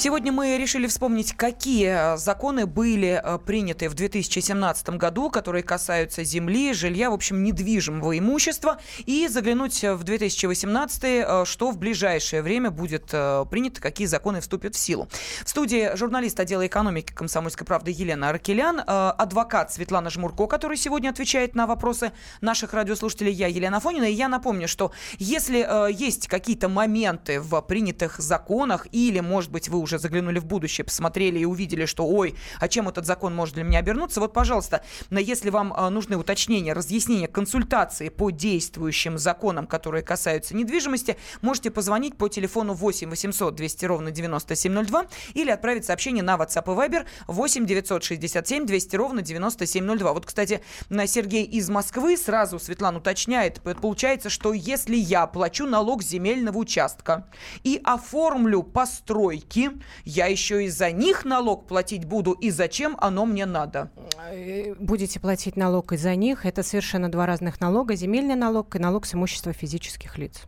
Сегодня 0.00 0.30
мы 0.30 0.56
решили 0.56 0.86
вспомнить, 0.86 1.32
какие 1.32 2.14
э, 2.14 2.16
законы 2.18 2.66
были 2.66 3.20
э, 3.20 3.38
приняты 3.44 3.88
в 3.88 3.94
2017 3.94 4.90
году, 4.90 5.28
которые 5.28 5.64
касаются 5.64 6.22
земли, 6.22 6.72
жилья, 6.72 7.10
в 7.10 7.14
общем, 7.14 7.42
недвижимого 7.42 8.16
имущества, 8.16 8.78
и 9.06 9.26
заглянуть 9.26 9.82
в 9.82 10.04
2018, 10.04 11.02
э, 11.02 11.44
что 11.44 11.72
в 11.72 11.78
ближайшее 11.78 12.42
время 12.42 12.70
будет 12.70 13.06
принято, 13.06 13.80
какие 13.80 14.06
законы 14.06 14.40
вступят 14.40 14.76
в 14.76 14.78
силу. 14.78 15.08
В 15.44 15.50
студии 15.50 15.90
журналист 15.96 16.38
отдела 16.38 16.64
экономики 16.64 17.12
комсомольской 17.12 17.66
правды 17.66 17.90
Елена 17.90 18.28
Аркелян, 18.28 18.80
адвокат 18.86 19.72
Светлана 19.72 20.10
Жмурко, 20.10 20.46
который 20.46 20.76
сегодня 20.76 21.08
отвечает 21.10 21.56
на 21.56 21.66
вопросы 21.66 22.12
наших 22.40 22.72
радиослушателей, 22.72 23.32
я 23.32 23.48
Елена 23.48 23.80
Фонина. 23.80 24.04
И 24.04 24.12
я 24.12 24.28
напомню, 24.28 24.68
что 24.68 24.92
если 25.18 25.66
есть 25.92 26.28
какие-то 26.28 26.68
моменты 26.68 27.40
в 27.40 27.60
принятых 27.62 28.20
законах, 28.20 28.86
или, 28.92 29.18
может 29.18 29.50
быть, 29.50 29.68
вы 29.68 29.78
уже 29.87 29.87
уже 29.88 29.98
заглянули 29.98 30.38
в 30.38 30.44
будущее, 30.44 30.84
посмотрели 30.84 31.38
и 31.38 31.44
увидели, 31.44 31.86
что, 31.86 32.06
ой, 32.06 32.34
а 32.60 32.68
чем 32.68 32.88
этот 32.88 33.06
закон 33.06 33.34
может 33.34 33.54
для 33.54 33.64
меня 33.64 33.78
обернуться, 33.78 34.20
вот, 34.20 34.32
пожалуйста, 34.32 34.84
если 35.10 35.50
вам 35.50 35.72
а, 35.74 35.88
нужны 35.90 36.16
уточнения, 36.16 36.74
разъяснения, 36.74 37.26
консультации 37.26 38.10
по 38.10 38.30
действующим 38.30 39.18
законам, 39.18 39.66
которые 39.66 40.02
касаются 40.02 40.54
недвижимости, 40.54 41.16
можете 41.40 41.70
позвонить 41.70 42.16
по 42.16 42.28
телефону 42.28 42.74
8 42.74 43.08
800 43.08 43.54
200 43.54 43.84
ровно 43.86 44.10
9702 44.10 45.06
или 45.34 45.50
отправить 45.50 45.84
сообщение 45.84 46.22
на 46.22 46.36
WhatsApp 46.36 46.64
и 46.64 46.76
Viber 46.76 47.06
8 47.26 47.66
967 47.66 48.66
200 48.66 48.96
ровно 48.96 49.22
9702. 49.22 50.12
Вот, 50.12 50.26
кстати, 50.26 50.62
на 50.90 51.06
Сергей 51.06 51.44
из 51.44 51.68
Москвы 51.70 52.16
сразу 52.16 52.58
Светлана 52.58 52.98
уточняет, 52.98 53.60
получается, 53.62 54.28
что 54.28 54.52
если 54.52 54.96
я 54.96 55.26
плачу 55.26 55.66
налог 55.66 56.02
земельного 56.02 56.58
участка 56.58 57.26
и 57.64 57.80
оформлю 57.84 58.62
постройки, 58.62 59.70
я 60.04 60.26
еще 60.26 60.64
и 60.64 60.68
за 60.68 60.90
них 60.90 61.24
налог 61.24 61.66
платить 61.66 62.04
буду, 62.04 62.32
и 62.32 62.50
зачем 62.50 62.96
оно 63.00 63.26
мне 63.26 63.46
надо? 63.46 63.90
Э, 64.30 64.74
будете 64.78 65.20
платить 65.20 65.56
налог 65.56 65.92
из 65.92 66.02
за 66.02 66.14
них. 66.14 66.46
Это 66.46 66.62
совершенно 66.62 67.10
два 67.10 67.26
разных 67.26 67.60
налога. 67.60 67.94
Земельный 67.94 68.36
налог 68.36 68.74
и 68.76 68.78
налог 68.78 69.06
с 69.06 69.14
имущества 69.14 69.52
физических 69.52 70.18
лиц. 70.18 70.42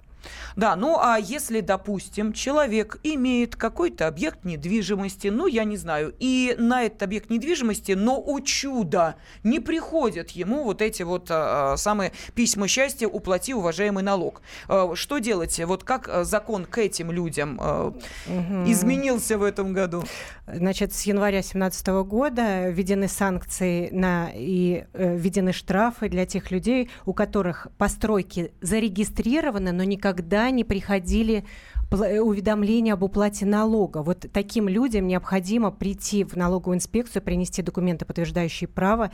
Да, 0.56 0.76
ну 0.76 0.98
а 1.00 1.18
если, 1.18 1.60
допустим, 1.60 2.32
человек 2.32 2.98
имеет 3.02 3.56
какой-то 3.56 4.06
объект 4.06 4.44
недвижимости, 4.44 5.28
ну, 5.28 5.46
я 5.46 5.64
не 5.64 5.76
знаю, 5.76 6.14
и 6.18 6.54
на 6.58 6.82
этот 6.82 7.02
объект 7.02 7.30
недвижимости, 7.30 7.92
но 7.92 8.20
у 8.20 8.40
чуда 8.40 9.16
не 9.42 9.60
приходят 9.60 10.30
ему 10.30 10.64
вот 10.64 10.82
эти 10.82 11.02
вот 11.02 11.26
а, 11.30 11.76
самые 11.76 12.12
письма 12.34 12.68
счастья 12.68 13.06
«Уплати 13.06 13.54
уважаемый 13.54 14.02
налог». 14.02 14.42
А, 14.68 14.94
что 14.94 15.18
делать? 15.18 15.58
Вот 15.64 15.84
как 15.84 16.08
а, 16.08 16.24
закон 16.24 16.64
к 16.64 16.78
этим 16.78 17.10
людям 17.10 17.58
а, 17.60 17.88
угу. 17.88 18.70
изменился 18.70 19.38
в 19.38 19.42
этом 19.42 19.72
году? 19.72 20.04
Значит, 20.46 20.92
с 20.92 21.02
января 21.02 21.38
2017 21.38 21.86
года 22.04 22.68
введены 22.68 23.08
санкции 23.08 23.88
на, 23.90 24.30
и 24.34 24.84
э, 24.92 25.16
введены 25.16 25.52
штрафы 25.52 26.08
для 26.08 26.26
тех 26.26 26.50
людей, 26.50 26.90
у 27.06 27.12
которых 27.12 27.68
постройки 27.78 28.52
зарегистрированы, 28.60 29.72
но 29.72 29.84
никак 29.84 30.09
никогда 30.10 30.50
не 30.50 30.64
приходили 30.64 31.44
уведомление 31.90 32.94
об 32.94 33.02
уплате 33.02 33.46
налога. 33.46 34.02
Вот 34.02 34.26
таким 34.32 34.68
людям 34.68 35.06
необходимо 35.06 35.70
прийти 35.70 36.24
в 36.24 36.36
налоговую 36.36 36.76
инспекцию, 36.76 37.22
принести 37.22 37.62
документы, 37.62 38.04
подтверждающие 38.04 38.68
право, 38.68 39.10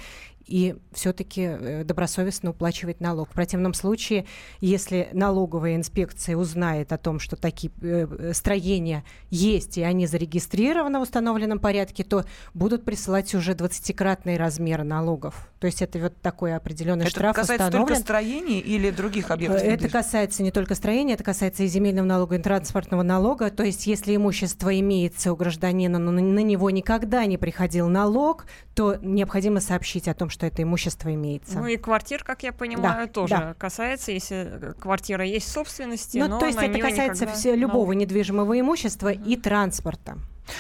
и 0.47 0.77
все-таки 0.93 1.43
э, 1.43 1.85
добросовестно 1.85 2.51
уплачивать 2.51 3.01
налог. 3.01 3.29
В 3.31 3.33
противном 3.33 3.75
случае, 3.75 4.27
если 4.61 5.09
налоговая 5.13 5.75
инспекция 5.75 6.37
узнает 6.37 6.93
о 6.93 6.99
том, 6.99 7.19
что 7.19 7.37
такие 7.37 7.73
э, 7.83 8.33
строения 8.33 9.05
есть, 9.31 9.77
и 9.77 9.83
они 9.83 10.07
зарегистрированы 10.07 11.01
в 11.01 11.03
установленном 11.03 11.59
порядке, 11.59 12.05
то 12.05 12.25
будут 12.55 12.85
присылать 12.85 13.35
уже 13.35 13.53
20-кратные 13.53 14.37
размеры 14.37 14.85
налогов. 14.85 15.51
То 15.59 15.67
есть 15.67 15.83
это 15.83 15.99
вот 15.99 16.21
такой 16.21 16.55
определенный 16.55 17.07
это 17.07 17.11
штраф 17.11 17.35
касается 17.35 17.67
установлен. 17.67 17.89
только 17.89 18.03
строений 18.03 18.61
или 18.61 18.91
других 18.91 19.31
объектов? 19.33 19.63
Это 19.63 19.89
касается 19.89 20.45
не 20.45 20.53
только 20.53 20.77
строений, 20.77 21.15
это 21.15 21.25
касается 21.25 21.65
и 21.65 21.67
земельного 21.67 22.07
налога, 22.07 22.37
и 22.37 22.39
транспортного 22.67 23.03
налога. 23.03 23.51
То 23.51 23.63
есть, 23.63 23.87
если 23.87 24.17
имущество 24.17 24.79
имеется 24.81 25.33
у 25.33 25.37
гражданина, 25.37 25.99
но 25.99 26.11
на, 26.11 26.41
него 26.43 26.71
никогда 26.71 27.25
не 27.27 27.39
приходил 27.39 27.89
налог, 27.89 28.47
то 28.75 28.97
необходимо 29.01 29.61
сообщить 29.61 30.09
о 30.09 30.15
том, 30.15 30.31
что 30.31 30.47
это 30.47 30.63
имущество 30.63 31.15
имеется. 31.15 31.59
Ну 31.59 31.67
и 31.67 31.77
квартир, 31.77 32.25
как 32.25 32.43
я 32.43 32.53
понимаю, 32.53 33.07
да, 33.07 33.13
тоже 33.13 33.35
да. 33.35 33.55
касается, 33.55 34.13
если 34.13 34.75
квартира 34.81 35.25
есть 35.25 35.51
собственности. 35.51 36.19
Ну, 36.19 36.39
то 36.39 36.47
есть 36.47 36.59
это 36.61 36.79
касается 36.79 37.27
все, 37.29 37.55
любого 37.55 37.93
налог... 37.93 37.97
недвижимого 37.97 38.59
имущества 38.59 39.13
mm-hmm. 39.13 39.27
и 39.27 39.37
транспорта. 39.37 40.19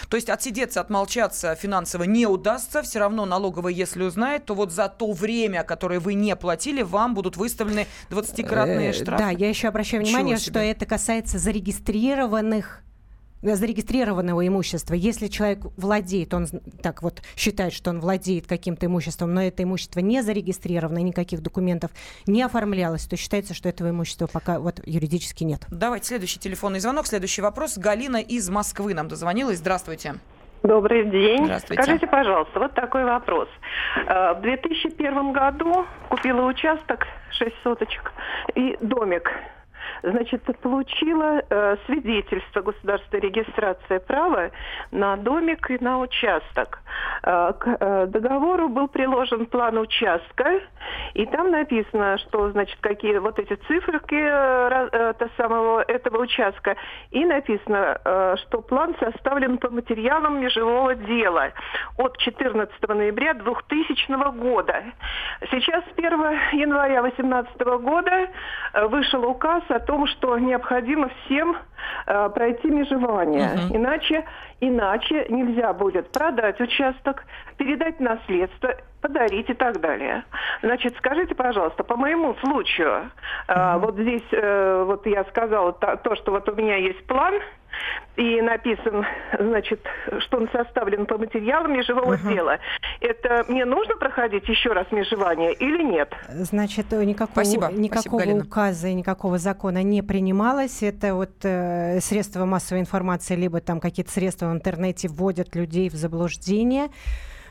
То 0.09 0.17
есть 0.17 0.29
отсидеться, 0.29 0.81
отмолчаться 0.81 1.55
финансово 1.55 2.05
не 2.05 2.27
удастся. 2.27 2.83
Все 2.83 2.99
равно 2.99 3.25
налоговая, 3.25 3.73
если 3.73 4.03
узнает, 4.03 4.45
то 4.45 4.55
вот 4.55 4.73
за 4.73 4.89
то 4.89 5.13
время, 5.13 5.63
которое 5.65 6.01
вы 6.01 6.15
не 6.15 6.35
платили, 6.37 6.83
вам 6.83 7.15
будут 7.15 7.37
выставлены 7.37 7.87
20-кратные 8.11 8.91
э, 8.91 8.93
штрафы. 8.93 9.23
Да, 9.23 9.31
я 9.31 9.49
еще 9.49 9.69
обращаю 9.69 10.03
внимание, 10.03 10.37
что 10.37 10.59
это 10.59 10.87
касается 10.87 11.39
зарегистрированных 11.39 12.83
зарегистрированного 13.43 14.47
имущества. 14.47 14.95
Если 14.95 15.29
человек 15.29 15.61
владеет, 15.77 16.35
он 16.35 16.47
так 16.83 17.03
вот 17.03 17.23
считает, 17.37 17.73
что 17.73 17.91
он 17.91 18.01
владеет 18.01 18.47
каким-то 18.47 18.87
имуществом, 18.87 19.35
но 19.35 19.43
это 19.43 19.63
имущество 19.63 20.01
не 20.01 20.23
зарегистрировано, 20.23 20.99
никаких 20.99 21.43
документов 21.43 21.91
не 22.27 22.43
оформлялось, 22.43 23.07
то 23.07 23.17
считается, 23.17 23.55
что 23.55 23.69
этого 23.69 23.91
имущества 23.91 24.27
пока 24.27 24.59
вот 24.59 24.81
юридически 24.85 25.45
нет. 25.45 25.63
Давайте 25.71 26.07
следующий 26.07 26.39
телефонный 26.41 26.81
звонок, 26.81 27.07
следующий 27.07 27.43
вопрос. 27.43 27.79
Галина 27.79 28.19
из 28.19 28.49
Москвы 28.49 28.95
нам 28.95 29.09
дозвонилась. 29.09 29.59
Здравствуйте. 29.59 30.15
Добрый 30.63 31.05
день. 31.05 31.45
Здравствуйте. 31.45 31.83
Скажите, 31.83 32.07
пожалуйста, 32.07 32.59
вот 32.59 32.75
такой 32.75 33.05
вопрос. 33.05 33.49
Э, 34.07 34.35
в 34.35 34.41
2001 34.41 35.33
году 35.33 35.87
купила 36.09 36.43
участок 36.43 37.07
6 37.31 37.55
соточек 37.63 38.13
и 38.55 38.77
домик 38.81 39.31
значит, 40.03 40.43
получила 40.61 41.43
э, 41.49 41.77
свидетельство 41.87 42.63
государственной 42.63 43.21
регистрации 43.21 43.99
права 43.99 44.51
на 44.91 45.17
домик 45.17 45.71
и 45.71 45.79
на 45.83 46.01
участок. 46.01 46.81
Э, 47.23 47.53
к 47.59 47.77
э, 47.81 48.07
договору 48.07 48.69
был 48.69 48.89
приложен 48.89 49.47
план 49.47 49.79
участка, 49.79 50.61
и 51.15 51.27
там 51.27 51.51
написано, 51.51 52.19
что, 52.19 52.51
значит, 52.51 52.79
какие 52.81 53.19
вот 53.19 53.39
эти 53.39 53.55
циферки 53.67 54.15
э, 54.15 54.89
э, 54.93 55.27
самого 55.37 55.83
этого 55.83 56.23
участка, 56.23 56.77
и 57.11 57.25
написано, 57.25 58.01
э, 58.05 58.37
что 58.43 58.63
план 58.63 58.95
составлен 58.99 59.59
по 59.59 59.71
материалам 59.71 60.41
межевого 60.41 60.95
дела 60.95 61.53
от 61.97 62.17
14 62.19 62.89
ноября 62.89 63.35
2000 63.35 64.33
года. 64.39 64.85
Сейчас 65.51 65.85
1 65.97 66.11
января 66.53 67.03
2018 67.03 67.61
года 67.83 68.29
э, 68.73 68.87
вышел 68.87 69.25
указ 69.25 69.63
о 69.69 69.81
том, 69.87 70.07
что 70.07 70.39
необходимо 70.39 71.09
всем 71.25 71.57
э, 72.07 72.31
пройти 72.35 72.69
межевание. 72.69 73.51
Угу. 73.55 73.77
Иначе, 73.77 74.25
иначе 74.61 75.27
нельзя 75.31 75.73
будет 75.73 76.11
продать 76.13 76.61
участок, 76.61 77.25
передать 77.57 78.01
наследство, 78.01 78.77
подарить 79.07 79.49
и 79.49 79.55
так 79.55 79.81
далее. 79.81 80.25
Значит, 80.63 80.95
скажите, 80.99 81.35
пожалуйста, 81.35 81.85
по 81.85 81.97
моему 81.97 82.35
случаю, 82.45 83.11
э, 83.49 83.79
вот 83.79 83.95
здесь, 83.95 84.29
э, 84.33 84.85
вот 84.87 85.07
я 85.07 85.25
сказала 85.25 85.73
то, 85.73 85.97
то, 85.97 86.17
что 86.17 86.33
вот 86.33 86.49
у 86.49 86.55
меня 86.55 86.77
есть 86.77 87.07
план, 87.07 87.35
и 88.17 88.41
написан, 88.41 89.05
значит, 89.39 89.81
что 90.21 90.39
он 90.39 90.49
составлен 90.51 91.05
по 91.05 91.19
материалам 91.19 91.75
межевого 91.75 92.15
uh-huh. 92.15 92.33
дела. 92.33 92.59
Это 93.01 93.45
мне 93.49 93.67
нужно 93.67 93.97
проходить 93.97 94.49
еще 94.49 94.73
раз 94.73 94.91
межевание 94.91 95.53
или 95.53 95.83
нет? 95.83 96.15
Значит, 96.31 96.91
никакого, 96.93 97.45
Спасибо. 97.45 97.71
никакого 97.71 98.21
Спасибо, 98.23 98.43
указа 98.43 98.89
и 98.89 98.95
никакого 98.95 99.37
закона 99.37 99.83
не 99.83 100.01
принималось. 100.01 100.83
Это 100.83 101.15
вот 101.15 101.45
э, 101.45 102.01
средства 102.01 102.47
массовой 102.47 102.81
информации, 102.81 103.37
либо 103.37 103.61
там 103.61 103.81
какие-то 103.81 104.11
средства 104.11 104.47
в 104.47 104.53
интернете 104.53 105.09
вводят 105.09 105.55
людей 105.55 105.91
в 105.91 105.95
заблуждение. 105.95 106.89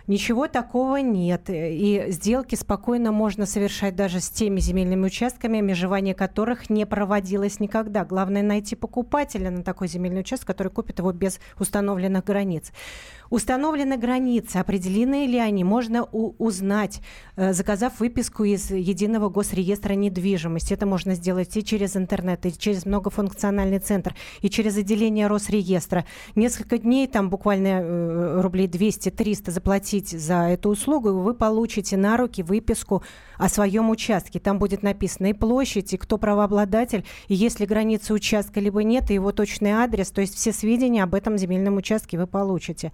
Ничего 0.07 0.47
такого 0.47 0.97
нет. 0.97 1.45
И 1.49 2.05
сделки 2.09 2.53
спокойно 2.55 3.11
можно 3.11 3.47
совершать 3.47 3.95
даже 3.95 4.19
с 4.19 4.29
теми 4.29 4.59
земельными 4.59 5.07
участками, 5.07 5.61
межевание 5.61 6.13
которых 6.13 6.69
не 6.69 6.85
проводилось 6.85 7.59
никогда. 7.59 8.05
Главное 8.05 8.43
найти 8.43 8.75
покупателя 8.75 9.49
на 9.49 9.63
такой 9.63 9.87
земельный 9.87 10.21
участок, 10.21 10.47
который 10.47 10.71
купит 10.71 10.99
его 10.99 11.11
без 11.11 11.39
установленных 11.59 12.23
границ. 12.23 12.71
Установлены 13.29 13.97
границы, 13.97 14.57
определены 14.57 15.25
ли 15.25 15.37
они, 15.37 15.63
можно 15.63 16.03
узнать, 16.03 17.01
э, 17.35 17.53
заказав 17.53 17.99
выписку 17.99 18.43
из 18.43 18.71
единого 18.71 19.29
госреестра 19.29 19.93
недвижимости. 19.93 20.73
Это 20.73 20.85
можно 20.85 21.15
сделать 21.15 21.55
и 21.57 21.63
через 21.63 21.95
интернет, 21.97 22.45
и 22.45 22.57
через 22.57 22.85
многофункциональный 22.85 23.79
центр, 23.79 24.15
и 24.41 24.49
через 24.49 24.77
отделение 24.77 25.27
Росреестра. 25.27 26.05
Несколько 26.35 26.77
дней, 26.77 27.07
там 27.07 27.29
буквально 27.29 27.81
э, 27.81 28.41
рублей 28.41 28.67
200-300 28.67 29.51
заплатить 29.51 30.09
за 30.09 30.49
эту 30.49 30.69
услугу, 30.69 31.09
и 31.09 31.13
вы 31.13 31.33
получите 31.33 31.97
на 31.97 32.17
руки 32.17 32.43
выписку 32.43 33.03
о 33.37 33.49
своем 33.49 33.89
участке. 33.89 34.39
Там 34.39 34.59
будет 34.59 34.83
написано 34.83 35.27
и 35.27 35.33
площадь, 35.33 35.93
и 35.93 35.97
кто 35.97 36.17
правообладатель, 36.17 37.05
и 37.27 37.35
есть 37.35 37.59
ли 37.59 37.65
границы 37.65 38.13
участка, 38.13 38.59
либо 38.59 38.83
нет, 38.83 39.11
и 39.11 39.15
его 39.15 39.31
точный 39.31 39.71
адрес. 39.71 40.11
То 40.11 40.21
есть 40.21 40.35
все 40.35 40.51
сведения 40.51 41.03
об 41.03 41.15
этом 41.15 41.37
земельном 41.37 41.77
участке 41.77 42.17
вы 42.17 42.27
получите. 42.27 42.91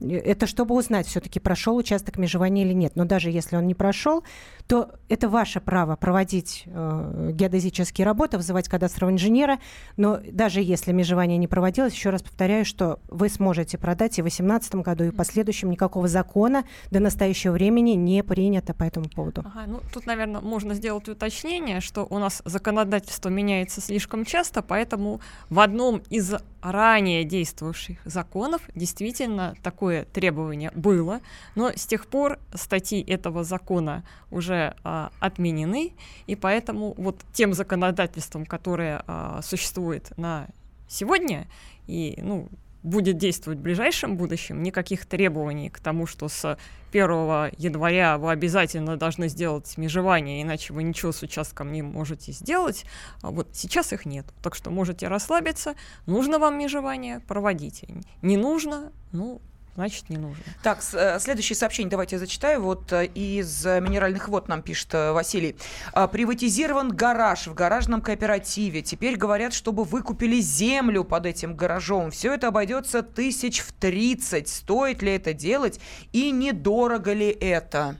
Это 0.00 0.46
чтобы 0.46 0.74
узнать, 0.74 1.06
все-таки 1.06 1.40
прошел 1.40 1.76
участок 1.76 2.18
межевания 2.18 2.64
или 2.64 2.72
нет. 2.72 2.96
Но 2.96 3.04
даже 3.04 3.30
если 3.30 3.56
он 3.56 3.66
не 3.66 3.74
прошел, 3.74 4.24
то 4.66 4.92
это 5.08 5.28
ваше 5.28 5.60
право 5.60 5.96
проводить 5.96 6.64
э, 6.66 7.30
геодезические 7.32 8.04
работы, 8.04 8.36
вызывать 8.36 8.68
кадастрового 8.68 9.14
инженера. 9.14 9.58
Но 9.96 10.18
даже 10.30 10.60
если 10.60 10.92
межевание 10.92 11.38
не 11.38 11.48
проводилось, 11.48 11.92
еще 11.92 12.10
раз 12.10 12.22
повторяю, 12.22 12.64
что 12.64 13.00
вы 13.08 13.28
сможете 13.28 13.78
продать 13.78 14.18
и 14.18 14.22
в 14.22 14.24
2018 14.24 14.74
году, 14.76 15.04
и 15.04 15.10
в 15.10 15.16
последующем 15.16 15.70
никакого 15.70 16.08
закона 16.08 16.64
до 16.90 17.00
настоящего 17.00 17.52
времени 17.52 17.92
не 17.92 18.22
принято 18.22 18.74
по 18.74 18.84
этому 18.84 19.08
поводу. 19.08 19.42
Ага, 19.44 19.64
ну, 19.66 19.80
тут, 19.92 20.06
наверное, 20.06 20.40
можно 20.40 20.74
сделать 20.74 21.08
уточнение, 21.08 21.80
что 21.80 22.06
у 22.08 22.18
нас 22.18 22.42
законодательство 22.44 23.28
меняется 23.28 23.80
слишком 23.80 24.24
часто, 24.24 24.62
поэтому 24.62 25.20
в 25.50 25.60
одном 25.60 26.02
из 26.10 26.34
ранее 26.62 27.24
действовавших 27.24 27.98
законов 28.04 28.62
действительно 28.74 29.54
такое 29.82 30.04
требование 30.04 30.70
было, 30.76 31.20
но 31.56 31.72
с 31.74 31.86
тех 31.86 32.06
пор 32.06 32.38
статьи 32.54 33.02
этого 33.02 33.42
закона 33.42 34.04
уже 34.30 34.76
а, 34.84 35.10
отменены, 35.18 35.94
и 36.28 36.36
поэтому 36.36 36.94
вот 36.96 37.20
тем 37.32 37.52
законодательством, 37.52 38.46
которое 38.46 39.02
а, 39.08 39.40
существует 39.42 40.16
на 40.16 40.46
сегодня, 40.88 41.48
и 41.88 42.16
ну, 42.22 42.48
будет 42.84 43.16
действовать 43.16 43.58
в 43.58 43.62
ближайшем 43.62 44.16
будущем, 44.16 44.62
никаких 44.62 45.04
требований 45.04 45.68
к 45.68 45.80
тому, 45.80 46.06
что 46.06 46.28
с 46.28 46.56
1 46.92 47.10
января 47.58 48.18
вы 48.18 48.30
обязательно 48.30 48.96
должны 48.96 49.28
сделать 49.28 49.76
межевание, 49.78 50.42
иначе 50.42 50.72
вы 50.72 50.84
ничего 50.84 51.10
с 51.10 51.22
участком 51.22 51.72
не 51.72 51.82
можете 51.82 52.30
сделать. 52.30 52.84
А 53.22 53.32
вот 53.32 53.48
сейчас 53.52 53.92
их 53.92 54.06
нет. 54.06 54.26
Так 54.42 54.54
что 54.54 54.70
можете 54.70 55.08
расслабиться. 55.08 55.74
Нужно 56.06 56.38
вам 56.38 56.56
межевание, 56.56 57.18
проводите. 57.18 57.88
Не 58.20 58.36
нужно, 58.36 58.92
ну, 59.10 59.40
значит, 59.74 60.10
не 60.10 60.16
нужно. 60.16 60.42
Так, 60.62 60.80
э, 60.92 61.18
следующее 61.20 61.56
сообщение 61.56 61.90
давайте 61.90 62.16
я 62.16 62.20
зачитаю. 62.20 62.62
Вот 62.62 62.92
э, 62.92 63.06
из 63.06 63.64
минеральных 63.64 64.28
вод 64.28 64.48
нам 64.48 64.62
пишет 64.62 64.94
э, 64.94 65.12
Василий. 65.12 65.56
«А, 65.92 66.08
приватизирован 66.08 66.90
гараж 66.90 67.46
в 67.46 67.54
гаражном 67.54 68.00
кооперативе. 68.00 68.82
Теперь 68.82 69.16
говорят, 69.16 69.54
чтобы 69.54 69.84
вы 69.84 70.02
купили 70.02 70.40
землю 70.40 71.04
под 71.04 71.26
этим 71.26 71.56
гаражом. 71.56 72.10
Все 72.10 72.34
это 72.34 72.48
обойдется 72.48 73.02
тысяч 73.02 73.60
в 73.60 73.72
30. 73.72 74.48
Стоит 74.48 75.02
ли 75.02 75.12
это 75.12 75.32
делать 75.32 75.80
и 76.12 76.30
недорого 76.30 77.12
ли 77.12 77.30
это? 77.30 77.96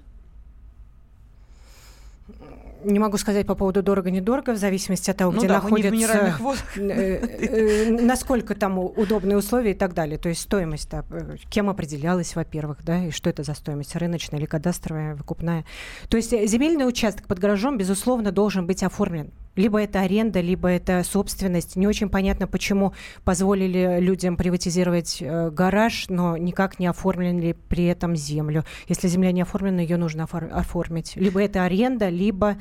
Не 2.85 2.99
могу 2.99 3.17
сказать 3.17 3.47
по 3.47 3.55
поводу 3.55 3.83
дорого-недорого, 3.83 4.53
в 4.53 4.57
зависимости 4.57 5.11
от 5.11 5.17
того, 5.17 5.33
ну 5.33 5.39
где 5.39 5.49
да, 5.49 5.55
находится, 5.55 6.35
э, 6.77 6.81
э, 6.81 7.91
насколько 7.91 8.55
там 8.55 8.79
удобные 8.79 9.37
условия 9.37 9.73
и 9.73 9.75
так 9.75 9.95
далее. 9.95 10.19
То 10.19 10.29
есть 10.29 10.43
стоимость, 10.43 10.91
да, 10.91 11.05
кем 11.51 11.71
определялась, 11.71 12.35
во-первых, 12.35 12.79
да, 12.85 13.07
и 13.07 13.11
что 13.11 13.31
это 13.31 13.43
за 13.43 13.55
стоимость, 13.55 13.95
рыночная 13.97 14.39
или 14.39 14.47
кадастровая, 14.47 15.15
выкупная. 15.15 15.65
То 16.09 16.17
есть 16.17 16.33
э, 16.33 16.47
земельный 16.47 16.87
участок 16.87 17.27
под 17.27 17.39
гаражом, 17.39 17.79
безусловно, 17.79 18.33
должен 18.33 18.67
быть 18.67 18.83
оформлен 18.83 19.31
либо 19.57 19.83
это 19.83 20.01
аренда, 20.01 20.41
либо 20.41 20.69
это 20.69 21.03
собственность. 21.05 21.77
Не 21.77 21.87
очень 21.87 22.09
понятно, 22.09 22.47
почему 22.47 22.95
позволили 23.25 23.99
людям 24.01 24.37
приватизировать 24.37 25.19
э, 25.21 25.51
гараж, 25.51 26.07
но 26.09 26.37
никак 26.37 26.79
не 26.79 26.87
оформили 26.87 27.53
при 27.69 27.85
этом 27.85 28.17
землю. 28.17 28.65
Если 28.89 29.09
земля 29.09 29.33
не 29.33 29.43
оформлена, 29.43 29.83
ее 29.83 29.97
нужно 29.97 30.25
оформить. 30.25 31.17
Либо 31.17 31.43
это 31.43 31.65
аренда, 31.65 32.09
либо 32.09 32.57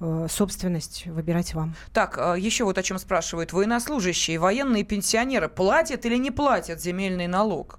э, 0.00 0.26
собственность 0.30 1.06
выбирать 1.06 1.54
вам. 1.54 1.74
Так, 1.92 2.18
э, 2.18 2.36
еще 2.38 2.64
вот 2.64 2.78
о 2.78 2.82
чем 2.82 2.98
спрашивают. 2.98 3.52
Военнослужащие, 3.52 4.38
военные 4.38 4.84
пенсионеры 4.84 5.48
платят 5.48 6.06
или 6.06 6.16
не 6.16 6.30
платят 6.30 6.80
земельный 6.80 7.26
налог? 7.26 7.78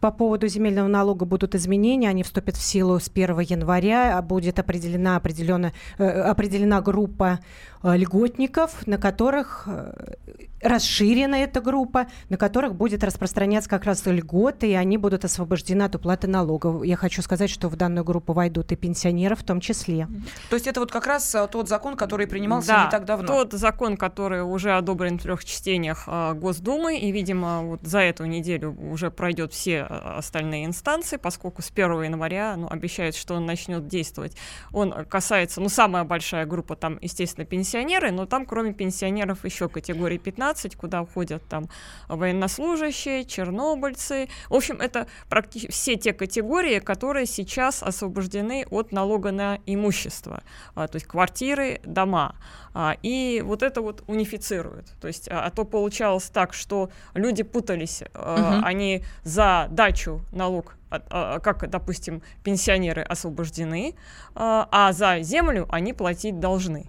По 0.00 0.10
поводу 0.10 0.48
земельного 0.48 0.88
налога 0.88 1.26
будут 1.26 1.54
изменения, 1.54 2.08
они 2.08 2.22
вступят 2.22 2.56
в 2.56 2.62
силу 2.62 2.98
с 2.98 3.10
1 3.10 3.38
января, 3.40 4.16
а 4.16 4.22
будет 4.22 4.58
определена, 4.58 5.16
определена, 5.16 5.72
э, 5.98 6.04
определена 6.04 6.80
группа 6.80 7.40
э, 7.82 7.96
льготников, 7.98 8.86
на 8.86 8.96
которых 8.96 9.64
э, 9.66 10.14
расширена 10.62 11.34
эта 11.34 11.60
группа, 11.60 12.06
на 12.30 12.38
которых 12.38 12.76
будет 12.76 13.04
распространяться 13.04 13.68
как 13.68 13.84
раз 13.84 14.06
льготы, 14.06 14.70
и 14.70 14.74
они 14.74 14.96
будут 14.96 15.26
освобождены 15.26 15.82
от 15.82 15.94
уплаты 15.94 16.28
налогов. 16.28 16.82
Я 16.82 16.96
хочу 16.96 17.20
сказать, 17.20 17.50
что 17.50 17.68
в 17.68 17.76
данную 17.76 18.04
группу 18.04 18.32
войдут 18.32 18.72
и 18.72 18.76
пенсионеры 18.76 19.36
в 19.36 19.42
том 19.42 19.60
числе. 19.60 20.08
То 20.48 20.56
есть 20.56 20.66
это 20.66 20.80
вот 20.80 20.90
как 20.90 21.06
раз 21.06 21.36
тот 21.52 21.68
закон, 21.68 21.96
который 21.96 22.26
принимался 22.26 22.68
да, 22.68 22.84
не 22.84 22.90
так 22.90 23.04
давно? 23.04 23.26
тот 23.26 23.52
закон, 23.52 23.98
который 23.98 24.42
уже 24.42 24.72
одобрен 24.72 25.18
в 25.18 25.22
трех 25.22 25.44
чтениях 25.44 26.08
Госдумы, 26.34 26.98
и, 26.98 27.12
видимо, 27.12 27.62
вот 27.62 27.80
за 27.82 28.00
эту 28.00 28.24
неделю 28.24 28.74
уже 28.90 29.10
пройдет 29.10 29.52
все 29.52 29.89
остальные 29.90 30.66
инстанции, 30.66 31.16
поскольку 31.16 31.62
с 31.62 31.70
1 31.70 32.02
января 32.02 32.56
ну, 32.56 32.68
обещают, 32.68 33.16
что 33.16 33.34
он 33.34 33.46
начнет 33.46 33.86
действовать. 33.88 34.36
Он 34.72 35.04
касается, 35.06 35.60
ну, 35.60 35.68
самая 35.68 36.04
большая 36.04 36.46
группа 36.46 36.76
там, 36.76 36.98
естественно, 37.00 37.44
пенсионеры, 37.44 38.10
но 38.10 38.26
там, 38.26 38.46
кроме 38.46 38.72
пенсионеров, 38.72 39.44
еще 39.44 39.68
категории 39.68 40.18
15, 40.18 40.76
куда 40.76 41.04
входят 41.04 41.42
там 41.48 41.68
военнослужащие, 42.08 43.24
чернобыльцы. 43.24 44.28
В 44.48 44.54
общем, 44.54 44.80
это 44.80 45.06
практически 45.28 45.70
все 45.70 45.96
те 45.96 46.12
категории, 46.12 46.78
которые 46.78 47.26
сейчас 47.26 47.82
освобождены 47.82 48.66
от 48.70 48.92
налога 48.92 49.32
на 49.32 49.58
имущество, 49.66 50.42
а, 50.74 50.88
то 50.88 50.96
есть 50.96 51.06
квартиры, 51.06 51.80
дома. 51.84 52.34
А, 52.72 52.96
и 53.02 53.42
вот 53.44 53.62
это 53.62 53.80
вот 53.80 54.04
унифицирует. 54.06 54.92
То 55.00 55.08
есть, 55.08 55.28
а, 55.28 55.46
а 55.46 55.50
то 55.50 55.64
получалось 55.64 56.30
так, 56.30 56.54
что 56.54 56.90
люди 57.14 57.42
путались, 57.42 58.02
угу. 58.14 58.62
они 58.62 59.02
за 59.24 59.68
дачу 59.80 60.20
налог 60.32 60.76
как, 60.90 61.70
допустим, 61.70 62.20
пенсионеры 62.42 63.02
освобождены, 63.02 63.94
а 64.34 64.92
за 64.92 65.20
землю 65.22 65.66
они 65.70 65.92
платить 65.92 66.40
должны. 66.40 66.86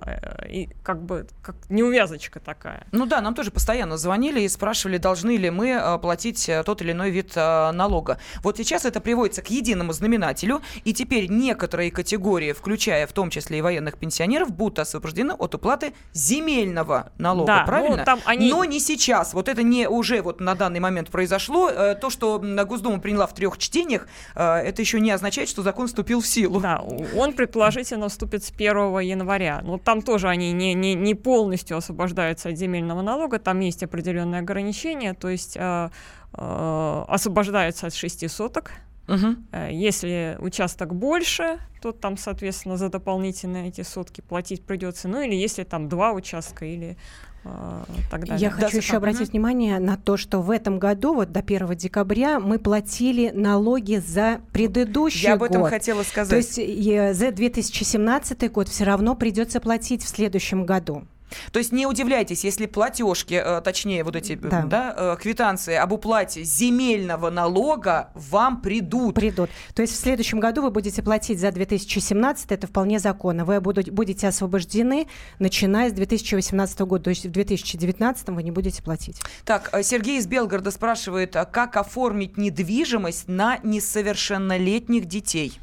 Э, 0.00 0.48
и 0.48 0.68
как 0.82 1.02
бы 1.02 1.26
как 1.42 1.56
неувязочка 1.68 2.40
такая. 2.40 2.86
Ну 2.92 3.06
да, 3.06 3.20
нам 3.20 3.34
тоже 3.34 3.50
постоянно 3.50 3.96
звонили 3.96 4.40
и 4.40 4.48
спрашивали, 4.48 4.98
должны 4.98 5.36
ли 5.36 5.50
мы 5.50 5.70
э, 5.70 5.98
платить 5.98 6.48
э, 6.48 6.62
тот 6.64 6.82
или 6.82 6.92
иной 6.92 7.10
вид 7.10 7.34
налога. 7.36 8.18
Вот 8.42 8.56
сейчас 8.56 8.84
это 8.84 9.00
приводится 9.00 9.42
к 9.42 9.50
единому 9.50 9.92
знаменателю, 9.92 10.62
и 10.84 10.92
теперь 10.92 11.28
некоторые 11.28 11.90
категории, 11.90 12.52
включая 12.52 13.06
в 13.06 13.12
том 13.12 13.30
числе 13.30 13.58
и 13.58 13.62
военных 13.62 13.98
пенсионеров, 13.98 14.52
будут 14.52 14.80
освобождены 14.80 15.32
от 15.32 15.54
уплаты 15.54 15.94
земельного 16.12 17.12
налога, 17.18 17.46
да, 17.46 17.60
ну, 17.60 17.66
правильно? 17.66 17.96
Ну, 17.98 18.04
там 18.04 18.20
они... 18.24 18.50
Но 18.50 18.64
не 18.64 18.80
сейчас. 18.80 19.34
Вот 19.34 19.48
это 19.48 19.62
не 19.62 19.88
уже 19.88 20.22
вот 20.22 20.40
на 20.40 20.54
данный 20.54 20.80
момент 20.80 21.10
произошло. 21.10 21.70
То, 21.94 22.10
что 22.10 22.38
Госдума 22.38 22.98
приняла 23.00 23.26
в 23.26 23.34
трех 23.34 23.58
чтениях, 23.58 24.06
это 24.34 24.82
еще 24.82 25.00
не 25.00 25.10
означает, 25.10 25.48
что 25.48 25.62
закон 25.62 25.86
вступил 25.86 26.20
в 26.20 26.26
силу. 26.26 26.60
Да, 26.60 26.82
он 27.16 27.32
предположительно 27.32 28.08
вступит 28.08 28.44
с 28.44 28.50
1 28.50 28.98
января. 29.00 29.60
Но 29.62 29.78
там 29.84 30.02
тоже 30.02 30.28
они 30.28 30.52
не, 30.52 30.74
не, 30.74 30.94
не 30.94 31.14
полностью 31.14 31.76
освобождаются 31.76 32.48
от 32.48 32.56
земельного 32.56 33.02
налога, 33.02 33.38
там 33.38 33.60
есть 33.60 33.82
определенные 33.82 34.40
ограничения, 34.40 35.14
то 35.14 35.28
есть 35.28 35.56
э, 35.56 35.90
э, 36.34 37.04
освобождаются 37.08 37.86
от 37.86 37.94
6 37.94 38.30
соток, 38.30 38.72
Угу. 39.08 39.58
Если 39.70 40.36
участок 40.38 40.94
больше, 40.94 41.58
то 41.82 41.92
там, 41.92 42.16
соответственно, 42.16 42.76
за 42.76 42.88
дополнительные 42.88 43.68
эти 43.68 43.82
сутки 43.82 44.20
платить 44.20 44.64
придется. 44.64 45.08
Ну 45.08 45.20
или 45.20 45.34
если 45.34 45.64
там 45.64 45.88
два 45.88 46.12
участка 46.12 46.64
или 46.64 46.96
так 47.42 48.24
далее. 48.24 48.38
Я 48.38 48.50
хочу 48.50 48.78
еще 48.78 48.96
обратить 48.96 49.28
угу. 49.28 49.30
внимание 49.32 49.78
на 49.78 49.96
то, 49.96 50.16
что 50.16 50.40
в 50.40 50.50
этом 50.50 50.78
году, 50.78 51.14
вот 51.14 51.32
до 51.32 51.40
1 51.40 51.74
декабря, 51.76 52.38
мы 52.38 52.58
платили 52.58 53.30
налоги 53.34 53.96
за 53.96 54.40
предыдущий 54.52 55.22
год. 55.22 55.28
Я 55.28 55.34
об 55.34 55.42
этом 55.42 55.64
хотела 55.64 56.02
сказать. 56.02 56.30
То 56.30 56.36
есть 56.36 57.18
за 57.18 57.32
2017 57.32 58.52
год 58.52 58.68
все 58.68 58.84
равно 58.84 59.14
придется 59.14 59.60
платить 59.60 60.04
в 60.04 60.08
следующем 60.08 60.66
году. 60.66 61.04
То 61.50 61.58
есть 61.58 61.72
не 61.72 61.86
удивляйтесь, 61.86 62.44
если 62.44 62.66
платежки, 62.66 63.34
э, 63.34 63.60
точнее 63.62 64.04
вот 64.04 64.16
эти 64.16 64.34
да. 64.34 64.62
Да, 64.62 64.94
э, 64.96 65.16
квитанции 65.20 65.74
об 65.74 65.92
уплате 65.92 66.42
земельного 66.42 67.30
налога 67.30 68.10
вам 68.14 68.60
придут. 68.60 69.14
Придут. 69.14 69.50
То 69.74 69.82
есть 69.82 69.94
в 69.94 69.96
следующем 69.96 70.40
году 70.40 70.62
вы 70.62 70.70
будете 70.70 71.02
платить 71.02 71.40
за 71.40 71.52
2017, 71.52 72.52
это 72.52 72.66
вполне 72.66 72.98
законно. 72.98 73.44
Вы 73.44 73.60
будете 73.60 74.28
освобождены, 74.28 75.06
начиная 75.38 75.90
с 75.90 75.92
2018 75.92 76.80
года. 76.80 77.04
То 77.04 77.10
есть 77.10 77.26
в 77.26 77.30
2019 77.30 78.28
вы 78.28 78.42
не 78.42 78.50
будете 78.50 78.82
платить. 78.82 79.20
Так, 79.44 79.70
э, 79.72 79.82
Сергей 79.82 80.18
из 80.18 80.26
Белгорода 80.26 80.70
спрашивает, 80.70 81.36
а 81.36 81.44
как 81.44 81.76
оформить 81.76 82.36
недвижимость 82.36 83.28
на 83.28 83.58
несовершеннолетних 83.62 85.06
детей? 85.06 85.58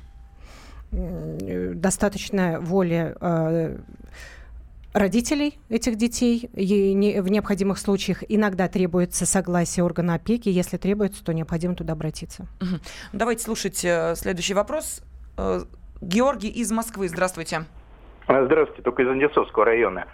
Достаточно 0.92 2.60
воли 2.60 3.16
родителей 4.94 5.60
этих 5.70 5.96
детей. 5.96 6.50
И 6.54 6.94
не, 6.94 7.22
в 7.22 7.30
необходимых 7.30 7.78
случаях 7.80 8.24
иногда 8.28 8.68
требуется 8.68 9.26
согласие 9.26 9.84
органа 9.84 10.16
опеки. 10.16 10.50
Если 10.50 10.78
требуется, 10.78 11.24
то 11.24 11.34
необходимо 11.34 11.76
туда 11.76 11.94
обратиться. 11.94 12.48
Угу. 12.62 12.80
Давайте 13.14 13.44
слушать 13.44 13.84
э, 13.86 14.16
следующий 14.16 14.54
вопрос. 14.54 15.02
Э, 15.38 15.62
Георгий 16.02 16.50
из 16.50 16.72
Москвы. 16.72 17.10
Здравствуйте. 17.10 17.66
Здравствуйте, 18.28 18.84
только 18.84 19.04
из 19.04 19.10
Одинцовского 19.10 19.66
района. 19.66 20.06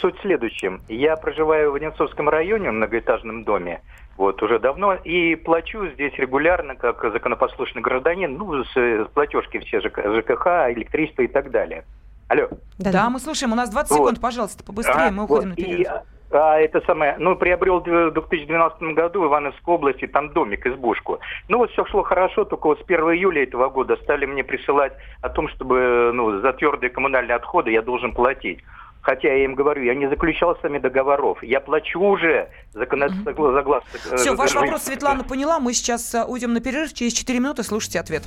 Суть 0.00 0.16
в 0.18 0.22
следующем. 0.22 0.80
Я 0.88 1.16
проживаю 1.16 1.72
в 1.72 1.74
Одинцовском 1.74 2.28
районе, 2.28 2.70
в 2.70 2.74
многоэтажном 2.74 3.44
доме, 3.44 3.82
вот, 4.16 4.42
уже 4.42 4.58
давно, 4.58 4.94
и 4.94 5.36
плачу 5.36 5.86
здесь 5.94 6.12
регулярно, 6.14 6.74
как 6.74 7.00
законопослушный 7.12 7.82
гражданин, 7.82 8.36
ну, 8.36 8.64
с, 8.64 8.76
с 8.76 9.06
платежки 9.14 9.58
все 9.60 9.80
ЖКХ, 9.80 10.72
электричество 10.72 11.22
и 11.22 11.28
так 11.28 11.52
далее. 11.52 11.84
Алло. 12.28 12.48
Да, 12.78 12.92
да, 12.92 13.10
мы 13.10 13.18
слушаем. 13.20 13.52
У 13.52 13.56
нас 13.56 13.70
20 13.70 13.90
вот. 13.90 13.96
секунд, 13.96 14.20
пожалуйста, 14.20 14.62
побыстрее, 14.62 15.08
а, 15.08 15.10
мы 15.10 15.24
уходим 15.24 15.50
вот. 15.50 15.58
на 15.58 15.64
перерыв. 15.64 15.80
И, 15.80 15.90
а, 16.30 16.58
это 16.58 16.82
самое, 16.82 17.16
ну, 17.18 17.36
приобрел 17.36 17.80
в 17.80 18.12
2012 18.12 18.82
году 18.94 19.22
в 19.22 19.26
Ивановской 19.26 19.74
области 19.74 20.06
там 20.06 20.32
домик, 20.34 20.66
избушку. 20.66 21.20
Ну, 21.48 21.58
вот 21.58 21.70
все 21.70 21.86
шло 21.86 22.02
хорошо, 22.02 22.44
только 22.44 22.66
вот 22.66 22.80
с 22.80 22.82
1 22.84 23.00
июля 23.14 23.44
этого 23.44 23.70
года 23.70 23.96
стали 24.02 24.26
мне 24.26 24.44
присылать 24.44 24.92
о 25.22 25.30
том, 25.30 25.48
чтобы, 25.48 26.10
ну, 26.12 26.40
за 26.40 26.52
твердые 26.52 26.90
коммунальные 26.90 27.36
отходы 27.36 27.70
я 27.70 27.80
должен 27.80 28.12
платить. 28.12 28.60
Хотя 29.00 29.28
я 29.28 29.44
им 29.44 29.54
говорю, 29.54 29.82
я 29.84 29.94
не 29.94 30.06
заключал 30.06 30.54
с 30.56 30.62
вами 30.62 30.78
договоров. 30.78 31.42
Я 31.42 31.60
плачу 31.60 31.98
уже 31.98 32.50
законодательно 32.74 33.30
mm-hmm. 33.30 33.56
согласно. 33.56 34.16
Все, 34.16 34.34
ваш 34.34 34.54
вопрос 34.54 34.82
Светлана 34.82 35.24
поняла. 35.24 35.60
Мы 35.60 35.72
сейчас 35.72 36.14
э, 36.14 36.24
уйдем 36.24 36.52
на 36.52 36.60
перерыв. 36.60 36.92
Через 36.92 37.14
4 37.14 37.38
минуты 37.38 37.62
слушайте 37.62 38.00
ответ. 38.00 38.24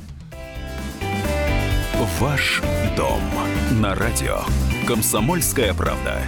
Ваш 2.20 2.64
дом 2.98 3.22
на 3.80 3.94
радио. 3.94 4.40
Комсомольская 4.88 5.72
правда. 5.76 6.24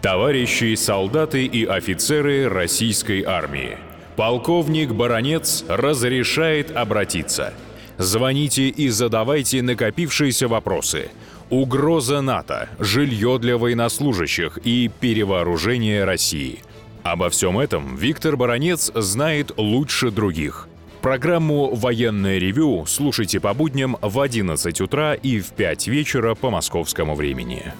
Товарищи 0.00 0.76
солдаты 0.76 1.44
и 1.44 1.66
офицеры 1.66 2.48
российской 2.48 3.22
армии. 3.22 3.76
Полковник 4.16 4.92
Баронец 4.92 5.62
разрешает 5.68 6.74
обратиться. 6.74 7.52
Звоните 7.98 8.68
и 8.68 8.88
задавайте 8.88 9.60
накопившиеся 9.60 10.48
вопросы. 10.48 11.10
Угроза 11.50 12.22
НАТО, 12.22 12.70
жилье 12.78 13.38
для 13.38 13.58
военнослужащих 13.58 14.56
и 14.64 14.90
перевооружение 15.00 16.04
России– 16.04 16.60
Обо 17.02 17.30
всем 17.30 17.58
этом 17.58 17.96
Виктор 17.96 18.36
Баранец 18.36 18.90
знает 18.94 19.52
лучше 19.56 20.10
других. 20.10 20.68
Программу 21.00 21.74
«Военное 21.74 22.38
ревю» 22.38 22.86
слушайте 22.86 23.40
по 23.40 23.52
будням 23.54 23.96
в 24.00 24.20
11 24.20 24.80
утра 24.80 25.14
и 25.14 25.40
в 25.40 25.50
5 25.50 25.88
вечера 25.88 26.36
по 26.36 26.50
московскому 26.50 27.16
времени. 27.16 27.72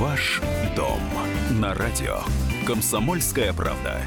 Ваш 0.00 0.42
дом 0.74 1.00
на 1.60 1.74
радио. 1.74 2.18
Комсомольская 2.66 3.52
правда. 3.52 4.02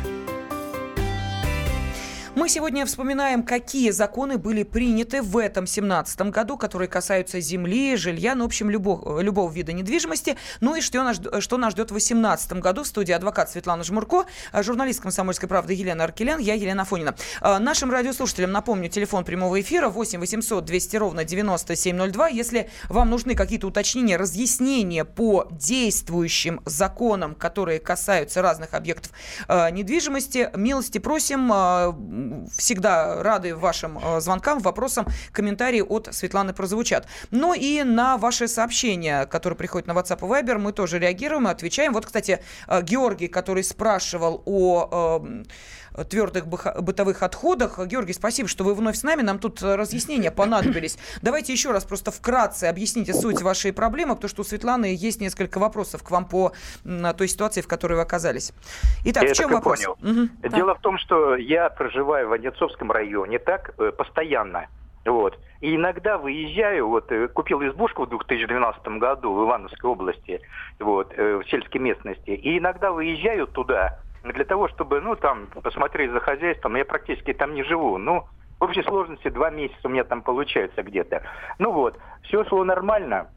Мы 2.40 2.48
сегодня 2.48 2.86
вспоминаем, 2.86 3.44
какие 3.44 3.90
законы 3.90 4.38
были 4.38 4.64
приняты 4.64 5.22
в 5.22 5.38
этом 5.38 5.68
17 5.68 6.22
году, 6.32 6.56
которые 6.56 6.88
касаются 6.88 7.42
земли, 7.42 7.98
жилья, 7.98 8.34
ну, 8.34 8.46
в 8.46 8.48
общем, 8.48 8.70
любого, 8.70 9.20
любого 9.20 9.52
вида 9.52 9.74
недвижимости. 9.74 10.38
Ну 10.62 10.74
и 10.76 10.80
что 10.80 11.04
нас, 11.04 11.20
что 11.40 11.58
нас 11.58 11.74
ждет 11.74 11.88
в 11.88 11.96
2018 11.96 12.54
году 12.54 12.84
в 12.84 12.88
студии 12.88 13.12
адвокат 13.12 13.52
Светлана 13.52 13.84
Жмурко, 13.84 14.24
журналист 14.54 15.02
«Комсомольской 15.02 15.50
правды» 15.50 15.74
Елена 15.74 16.06
Аркелян, 16.06 16.40
я 16.40 16.54
Елена 16.54 16.86
Фонина. 16.86 17.14
Нашим 17.42 17.92
радиослушателям 17.92 18.54
напомню, 18.54 18.88
телефон 18.88 19.26
прямого 19.26 19.60
эфира 19.60 19.90
8 19.90 20.22
800 20.22 20.64
200 20.64 20.96
ровно 20.96 21.26
9702. 21.26 22.30
Если 22.30 22.70
вам 22.88 23.10
нужны 23.10 23.36
какие-то 23.36 23.68
уточнения, 23.68 24.16
разъяснения 24.16 25.04
по 25.04 25.50
действующим 25.52 26.62
законам, 26.64 27.36
которые 27.36 27.80
касаются 27.80 28.42
разных 28.42 28.76
объектов 28.76 29.12
э, 29.50 29.72
недвижимости, 29.72 30.50
милости 30.56 31.00
просим. 31.00 32.29
Всегда 32.56 33.24
рады 33.24 33.56
вашим 33.56 33.98
э, 33.98 34.22
звонкам, 34.22 34.60
вопросам, 34.60 35.06
комментарии 35.32 35.82
от 35.82 36.10
Светланы 36.12 36.54
прозвучат. 36.54 37.08
Ну 37.32 37.54
и 37.54 37.84
на 37.84 38.18
ваши 38.18 38.48
сообщения, 38.48 39.26
которые 39.26 39.58
приходят 39.58 39.88
на 39.88 39.94
WhatsApp 39.94 40.20
и 40.20 40.44
Viber, 40.44 40.58
мы 40.58 40.72
тоже 40.72 41.00
реагируем 41.00 41.48
и 41.48 41.52
отвечаем. 41.52 41.94
Вот, 41.94 42.06
кстати, 42.06 42.44
э, 42.68 42.82
Георгий, 42.82 43.28
который 43.28 43.64
спрашивал 43.64 44.42
о 44.46 45.20
эм, 45.22 45.46
твердых 46.08 46.48
бытовых 46.48 47.24
отходах. 47.24 47.80
Георгий, 47.86 48.14
спасибо, 48.14 48.48
что 48.48 48.64
вы 48.64 48.74
вновь 48.74 48.96
с 48.96 49.04
нами. 49.04 49.22
Нам 49.22 49.40
тут 49.40 49.62
разъяснения 49.62 50.32
понадобились. 50.32 50.98
Давайте 51.22 51.54
еще 51.54 51.72
раз 51.72 51.84
просто 51.86 52.12
вкратце 52.12 52.66
объясните 52.66 53.14
суть 53.14 53.42
вашей 53.42 53.74
проблемы, 53.74 54.16
потому 54.16 54.30
что 54.30 54.42
у 54.42 54.46
Светланы 54.46 54.96
есть 54.96 55.22
несколько 55.22 55.60
вопросов 55.60 56.04
к 56.04 56.12
вам 56.12 56.26
по 56.26 56.54
той 57.18 57.28
ситуации, 57.28 57.62
в 57.62 57.68
которой 57.68 57.94
вы 57.94 58.02
оказались. 58.02 58.54
Итак, 59.06 59.24
я 59.24 59.34
в 59.34 59.38
чем 59.38 59.52
вопрос? 59.52 59.84
Понял. 59.84 59.98
Угу. 60.02 60.50
Дело 60.50 60.76
в 60.76 60.82
том, 60.82 60.98
что 60.98 61.36
я 61.36 61.70
проживаю 61.70 62.30
в 62.30 62.32
Одинцовском 62.32 62.92
районе 62.92 63.40
так 63.40 63.74
э, 63.78 63.92
постоянно. 63.92 64.68
Вот. 65.06 65.40
И 65.62 65.76
иногда 65.76 66.18
выезжаю, 66.18 66.88
вот 66.88 67.12
э, 67.12 67.28
купил 67.28 67.62
избушку 67.68 68.06
в 68.06 68.10
2012 68.10 68.88
году 69.00 69.34
в 69.34 69.46
Ивановской 69.46 69.90
области, 69.90 70.42
вот, 70.80 71.14
э, 71.16 71.38
в 71.38 71.50
сельской 71.50 71.82
местности, 71.82 72.32
и 72.32 72.58
иногда 72.58 72.92
выезжаю 72.92 73.48
туда, 73.48 74.00
для 74.24 74.46
того, 74.46 74.68
чтобы, 74.68 75.02
ну, 75.02 75.16
там, 75.16 75.48
посмотреть 75.48 76.12
за 76.12 76.20
хозяйством. 76.20 76.76
Я 76.76 76.86
практически 76.86 77.34
там 77.34 77.54
не 77.54 77.64
живу. 77.64 77.98
Ну, 77.98 78.26
в 78.60 78.64
общей 78.64 78.84
сложности 78.84 79.30
два 79.30 79.50
месяца 79.50 79.80
у 79.84 79.90
меня 79.90 80.04
там 80.04 80.22
получается 80.22 80.84
где-то. 80.84 81.24
Ну 81.60 81.72
вот, 81.72 81.98
все 82.24 82.44
шло 82.46 82.64
нормально. 82.64 83.30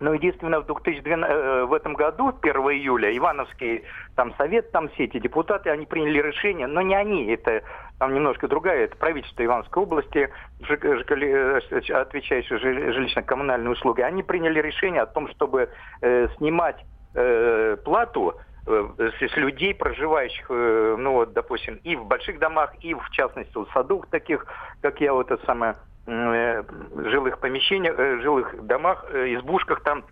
Но 0.00 0.14
единственное, 0.14 0.60
в, 0.60 0.66
2012, 0.66 1.30
э, 1.30 1.64
в 1.64 1.74
этом 1.74 1.92
году, 1.92 2.32
1 2.40 2.56
июля, 2.72 3.14
Ивановский 3.14 3.84
там 4.16 4.34
совет, 4.36 4.72
там 4.72 4.88
все 4.90 5.04
эти 5.04 5.18
депутаты, 5.18 5.68
они 5.68 5.84
приняли 5.84 6.22
решение, 6.22 6.66
но 6.66 6.80
не 6.80 6.94
они, 6.94 7.26
это 7.26 7.62
там 7.98 8.14
немножко 8.14 8.48
другая, 8.48 8.84
это 8.84 8.96
правительство 8.96 9.44
Ивановской 9.44 9.82
области, 9.82 10.30
э, 10.68 11.60
отвечающее 11.92 12.58
жилищно-коммунальные 12.58 13.72
услуги, 13.72 14.00
они 14.00 14.22
приняли 14.22 14.60
решение 14.62 15.02
о 15.02 15.06
том, 15.06 15.28
чтобы 15.28 15.68
э, 16.00 16.28
снимать 16.38 16.82
э, 17.14 17.76
плату 17.84 18.36
с 18.66 19.36
людей, 19.36 19.74
проживающих, 19.74 20.46
э, 20.48 20.96
ну 20.98 21.12
вот, 21.12 21.32
допустим, 21.32 21.80
и 21.82 21.96
в 21.96 22.04
больших 22.04 22.38
домах, 22.38 22.72
и 22.80 22.94
в 22.94 23.10
частности 23.10 23.54
в 23.54 23.66
садах 23.72 24.06
таких, 24.10 24.46
как 24.82 25.00
я, 25.00 25.12
вот 25.12 25.30
это 25.30 25.44
самое, 25.46 25.76
э, 26.06 26.62
жилых 27.06 27.38
помещениях, 27.38 27.96
жилых 28.22 28.66
домах, 28.66 29.04
избушках 29.12 29.82
там 29.82 30.04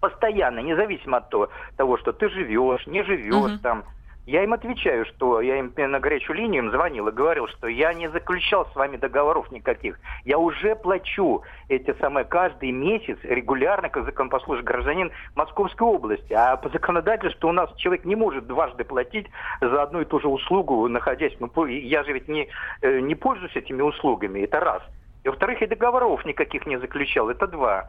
постоянно, 0.00 0.60
независимо 0.60 1.18
от 1.18 1.30
того, 1.30 1.48
того 1.76 1.98
что 1.98 2.12
ты 2.12 2.28
живешь, 2.28 2.86
не 2.86 3.02
живешь 3.02 3.52
uh-huh. 3.52 3.62
там, 3.62 3.84
я 4.28 4.44
им 4.44 4.52
отвечаю, 4.52 5.06
что 5.06 5.40
я 5.40 5.58
им 5.58 5.72
на 5.74 6.00
горячую 6.00 6.36
линию 6.36 6.64
им 6.64 6.70
звонил 6.70 7.08
и 7.08 7.12
говорил, 7.12 7.48
что 7.48 7.66
я 7.66 7.94
не 7.94 8.10
заключал 8.10 8.66
с 8.66 8.76
вами 8.76 8.98
договоров 8.98 9.50
никаких. 9.50 9.98
Я 10.26 10.38
уже 10.38 10.76
плачу 10.76 11.44
эти 11.70 11.94
самые 11.98 12.26
каждый 12.26 12.70
месяц 12.70 13.16
регулярно, 13.22 13.88
как 13.88 14.04
законопослушный 14.04 14.64
гражданин 14.64 15.10
Московской 15.34 15.88
области. 15.88 16.34
А 16.34 16.58
по 16.58 16.68
законодательству 16.68 17.48
у 17.48 17.52
нас 17.52 17.72
человек 17.76 18.04
не 18.04 18.16
может 18.16 18.46
дважды 18.46 18.84
платить 18.84 19.28
за 19.62 19.82
одну 19.82 20.02
и 20.02 20.04
ту 20.04 20.20
же 20.20 20.28
услугу, 20.28 20.86
находясь... 20.88 21.32
Ну, 21.40 21.64
я 21.64 22.04
же 22.04 22.12
ведь 22.12 22.28
не, 22.28 22.48
э, 22.82 23.00
не 23.00 23.14
пользуюсь 23.14 23.56
этими 23.56 23.80
услугами, 23.80 24.40
это 24.40 24.60
раз. 24.60 24.82
И 25.24 25.28
во-вторых, 25.30 25.62
и 25.62 25.66
договоров 25.66 26.26
никаких 26.26 26.66
не 26.66 26.78
заключал, 26.78 27.30
это 27.30 27.46
два. 27.46 27.88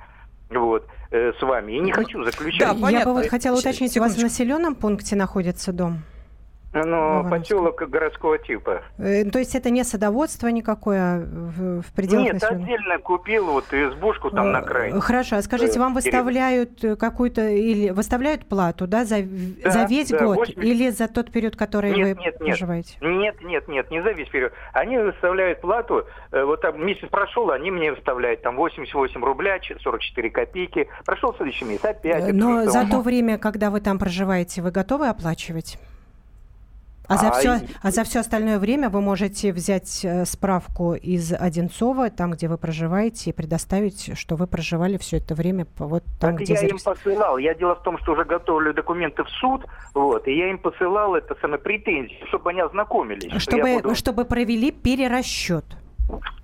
вот, 0.50 0.88
э, 1.12 1.34
с 1.38 1.42
вами. 1.42 1.74
И 1.74 1.80
не 1.80 1.92
хочу 1.92 2.24
заключать. 2.24 2.66
Да, 2.66 2.74
понятно. 2.76 2.98
Я 2.98 3.06
бы 3.06 3.14
вот 3.14 3.28
хотела 3.28 3.58
уточнить, 3.58 3.98
у 3.98 4.00
вас 4.00 4.16
в 4.16 4.22
населенном 4.22 4.76
пункте 4.76 5.18
находится 5.18 5.74
дом? 5.74 6.02
Ну, 6.72 7.28
поселок 7.30 7.78
городского 7.90 8.38
типа. 8.38 8.84
Э, 9.00 9.24
то 9.26 9.40
есть 9.40 9.56
это 9.56 9.72
не 9.72 9.84
садоводство 9.84 10.48
никакое 10.50 11.26
в, 11.26 11.82
в 11.82 11.94
пределах 11.94 12.26
Нет, 12.26 12.34
населенного? 12.34 12.64
отдельно 12.64 13.00
купил 13.00 13.46
вот 13.46 13.74
избушку 13.74 14.30
там 14.30 14.52
на 14.52 14.62
край. 14.62 14.92
Э, 14.92 15.00
хорошо, 15.00 15.38
а 15.38 15.42
скажите, 15.42 15.80
вам 15.80 15.96
выставляют 15.96 16.80
какую-то 17.00 17.50
или 17.50 17.90
выставляют 17.90 18.46
плату, 18.46 18.86
да, 18.86 19.04
за, 19.04 19.18
да, 19.24 19.72
за 19.72 19.86
весь 19.86 20.10
да, 20.10 20.24
год 20.24 20.38
80... 20.38 20.64
или 20.64 20.90
за 20.90 21.08
тот 21.08 21.32
период, 21.32 21.56
который 21.56 21.92
нет, 21.92 22.18
вы 22.18 22.24
нет, 22.24 22.38
проживаете? 22.38 22.98
Нет, 23.02 23.42
нет, 23.42 23.68
нет, 23.68 23.90
не 23.90 24.04
за 24.04 24.12
весь 24.12 24.30
период. 24.30 24.54
Они 24.74 24.96
выставляют 24.98 25.62
плату, 25.62 26.06
э, 26.32 26.44
вот 26.44 26.62
там 26.62 26.86
месяц 26.86 27.08
прошел, 27.10 27.50
они 27.50 27.72
мне 27.72 27.92
выставляют 27.92 28.44
там 28.44 28.56
88 28.56 29.24
рубля, 29.24 29.60
44 29.60 30.30
копейки. 30.30 30.88
Прошел 31.04 31.34
следующий 31.34 31.66
месяц, 31.66 31.86
опять. 31.86 32.32
Но 32.32 32.66
за 32.66 32.88
то 32.88 33.02
время, 33.02 33.40
когда 33.40 33.72
вы 33.72 33.82
там 33.82 33.98
проживаете, 33.98 34.62
вы 34.62 34.70
готовы 34.70 35.08
оплачивать? 35.08 35.80
А 37.10 37.18
за, 37.18 37.32
все, 37.32 37.60
а 37.82 37.92
за 37.92 38.04
все 38.04 38.20
остальное 38.20 38.60
время 38.60 38.90
вы 38.90 39.02
можете 39.02 39.52
взять 39.52 40.06
э, 40.06 40.26
справку 40.26 40.94
из 40.94 41.34
Одинцова, 41.34 42.12
там, 42.12 42.32
где 42.32 42.48
вы 42.48 42.60
проживаете, 42.60 43.32
и 43.32 43.34
предоставить, 43.34 44.16
что 44.16 44.36
вы 44.36 44.46
проживали 44.46 44.98
все 44.98 45.18
это 45.18 45.34
время 45.34 45.66
вот 45.78 46.04
там, 46.20 46.36
так 46.36 46.42
где 46.42 46.54
я 46.54 46.68
им 46.68 46.78
посылал. 46.78 47.40
Я 47.40 47.56
дело 47.56 47.76
в 47.76 47.82
том, 47.82 47.98
что 47.98 48.12
уже 48.12 48.26
готовлю 48.26 48.76
документы 48.76 49.24
в 49.24 49.30
суд, 49.30 49.66
вот, 49.96 50.28
и 50.28 50.38
я 50.38 50.52
им 50.52 50.60
посылал 50.60 51.16
это 51.16 51.36
самое 51.42 51.60
претензии, 51.60 52.24
чтобы 52.28 52.52
они 52.52 52.62
ознакомились. 52.62 53.42
Чтобы, 53.42 53.82
буду... 53.82 53.96
чтобы 53.96 54.26
провели 54.26 54.72
перерасчет. 54.72 55.66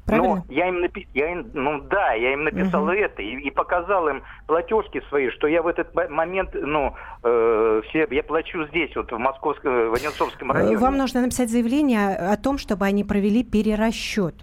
Правильно? 0.05 0.43
Ну, 0.47 0.53
я 0.53 0.67
им 0.67 0.81
написал, 0.81 1.11
я 1.13 1.31
им, 1.31 1.49
ну 1.53 1.81
да, 1.81 2.13
я 2.13 2.33
им 2.33 2.43
написал 2.43 2.83
угу. 2.83 2.91
это 2.91 3.21
и, 3.21 3.47
и 3.47 3.49
показал 3.49 4.07
им 4.07 4.23
платежки 4.45 5.01
свои, 5.09 5.29
что 5.31 5.47
я 5.47 5.63
в 5.63 5.67
этот 5.67 5.93
момент, 6.09 6.51
ну, 6.53 6.93
э, 7.23 7.81
все, 7.89 8.07
я 8.11 8.23
плачу 8.23 8.67
здесь, 8.67 8.95
вот 8.95 9.11
в 9.11 9.17
Московском, 9.17 9.89
в 9.89 9.93
Одинцовском 9.93 10.51
районе. 10.51 10.77
Вам 10.77 10.97
нужно 10.97 11.21
написать 11.21 11.49
заявление 11.49 12.15
о 12.15 12.37
том, 12.37 12.57
чтобы 12.59 12.85
они 12.85 13.03
провели 13.03 13.43
перерасчет 13.43 14.35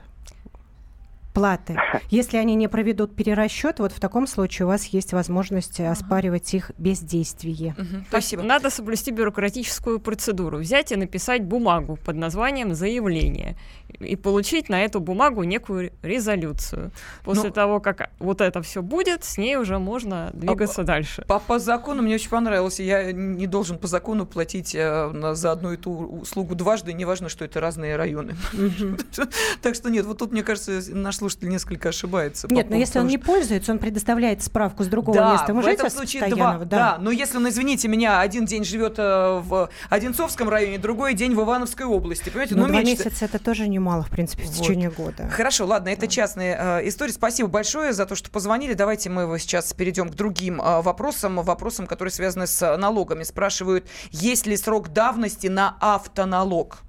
платы. 1.32 1.78
Если 2.10 2.36
они 2.36 2.54
не 2.54 2.68
проведут 2.68 3.14
перерасчет, 3.14 3.78
вот 3.78 3.92
в 3.92 4.00
таком 4.00 4.26
случае 4.26 4.66
у 4.66 4.68
вас 4.68 4.86
есть 4.86 5.12
возможность 5.12 5.80
ага. 5.80 5.90
оспаривать 5.90 6.52
их 6.54 6.70
бездействие. 6.78 7.74
Угу. 7.78 8.04
Спасибо. 8.08 8.42
Надо 8.42 8.70
соблюсти 8.70 9.10
бюрократическую 9.10 10.00
процедуру. 10.00 10.58
Взять 10.58 10.92
и 10.92 10.96
написать 10.96 11.44
бумагу 11.44 11.96
под 11.96 12.16
названием 12.16 12.74
«заявление» 12.74 13.56
и 14.00 14.16
получить 14.16 14.68
на 14.68 14.84
эту 14.84 15.00
бумагу 15.00 15.42
некую 15.42 15.92
резолюцию. 16.02 16.92
После 17.24 17.48
ну, 17.48 17.50
того, 17.50 17.80
как 17.80 18.10
вот 18.18 18.40
это 18.40 18.62
все 18.62 18.82
будет, 18.82 19.24
с 19.24 19.38
ней 19.38 19.56
уже 19.56 19.78
можно 19.78 20.30
двигаться 20.32 20.82
а, 20.82 20.84
дальше. 20.84 21.24
По, 21.28 21.38
по 21.38 21.58
закону 21.58 22.02
мне 22.02 22.14
очень 22.14 22.30
понравилось. 22.30 22.80
Я 22.80 23.12
не 23.12 23.46
должен 23.46 23.78
по 23.78 23.86
закону 23.86 24.26
платить 24.26 24.74
э, 24.74 25.32
за 25.34 25.52
одну 25.52 25.72
и 25.72 25.76
ту 25.76 25.92
услугу 25.92 26.54
дважды, 26.54 26.92
неважно, 26.92 27.28
что 27.28 27.44
это 27.44 27.60
разные 27.60 27.96
районы. 27.96 28.36
Так 29.62 29.74
что 29.74 29.90
нет, 29.90 30.06
вот 30.06 30.18
тут, 30.18 30.32
мне 30.32 30.42
кажется, 30.42 30.80
наш 30.92 31.20
слушатель 31.22 31.48
несколько 31.48 31.90
ошибается. 31.90 32.48
Нет, 32.50 32.68
но 32.68 32.74
если 32.74 32.98
он 32.98 33.06
не 33.06 33.18
пользуется, 33.18 33.70
он 33.70 33.78
предоставляет 33.78 34.42
справку 34.42 34.82
с 34.82 34.88
другого 34.88 35.16
да, 35.16 35.32
места. 35.32 35.54
в 35.54 35.64
этом 35.64 35.88
случае 35.88 36.28
два. 36.28 36.58
Да. 36.58 36.64
да, 36.64 36.98
но 37.00 37.12
если 37.12 37.36
он, 37.36 37.48
извините 37.48 37.86
меня, 37.86 38.20
один 38.20 38.44
день 38.44 38.64
живет 38.64 38.94
э, 38.98 39.40
в 39.44 39.70
Одинцовском 39.88 40.48
районе, 40.48 40.78
другой 40.78 41.14
день 41.14 41.34
в 41.34 41.40
Ивановской 41.40 41.86
области, 41.86 42.28
понимаете? 42.28 42.56
Но 42.56 42.62
ну, 42.62 42.68
два 42.68 42.82
месяца 42.82 43.24
это 43.24 43.38
тоже 43.38 43.68
немало, 43.68 44.02
в 44.02 44.10
принципе, 44.10 44.42
в 44.42 44.46
вот. 44.46 44.56
течение 44.56 44.90
года. 44.90 45.28
Хорошо, 45.30 45.64
ладно, 45.64 45.90
это 45.90 46.08
частная 46.08 46.80
э, 46.80 46.88
история. 46.88 47.12
Спасибо 47.12 47.48
большое 47.48 47.92
за 47.92 48.04
то, 48.04 48.16
что 48.16 48.28
позвонили. 48.30 48.74
Давайте 48.74 49.08
мы 49.08 49.38
сейчас 49.38 49.72
перейдем 49.72 50.08
к 50.08 50.14
другим 50.14 50.60
э, 50.60 50.82
вопросам, 50.82 51.36
вопросам, 51.36 51.86
которые 51.86 52.10
связаны 52.10 52.48
с 52.48 52.76
налогами. 52.76 53.22
Спрашивают, 53.22 53.86
есть 54.10 54.46
ли 54.46 54.56
срок 54.56 54.88
давности 54.88 55.46
на 55.46 55.76
автоналог? 55.80 56.82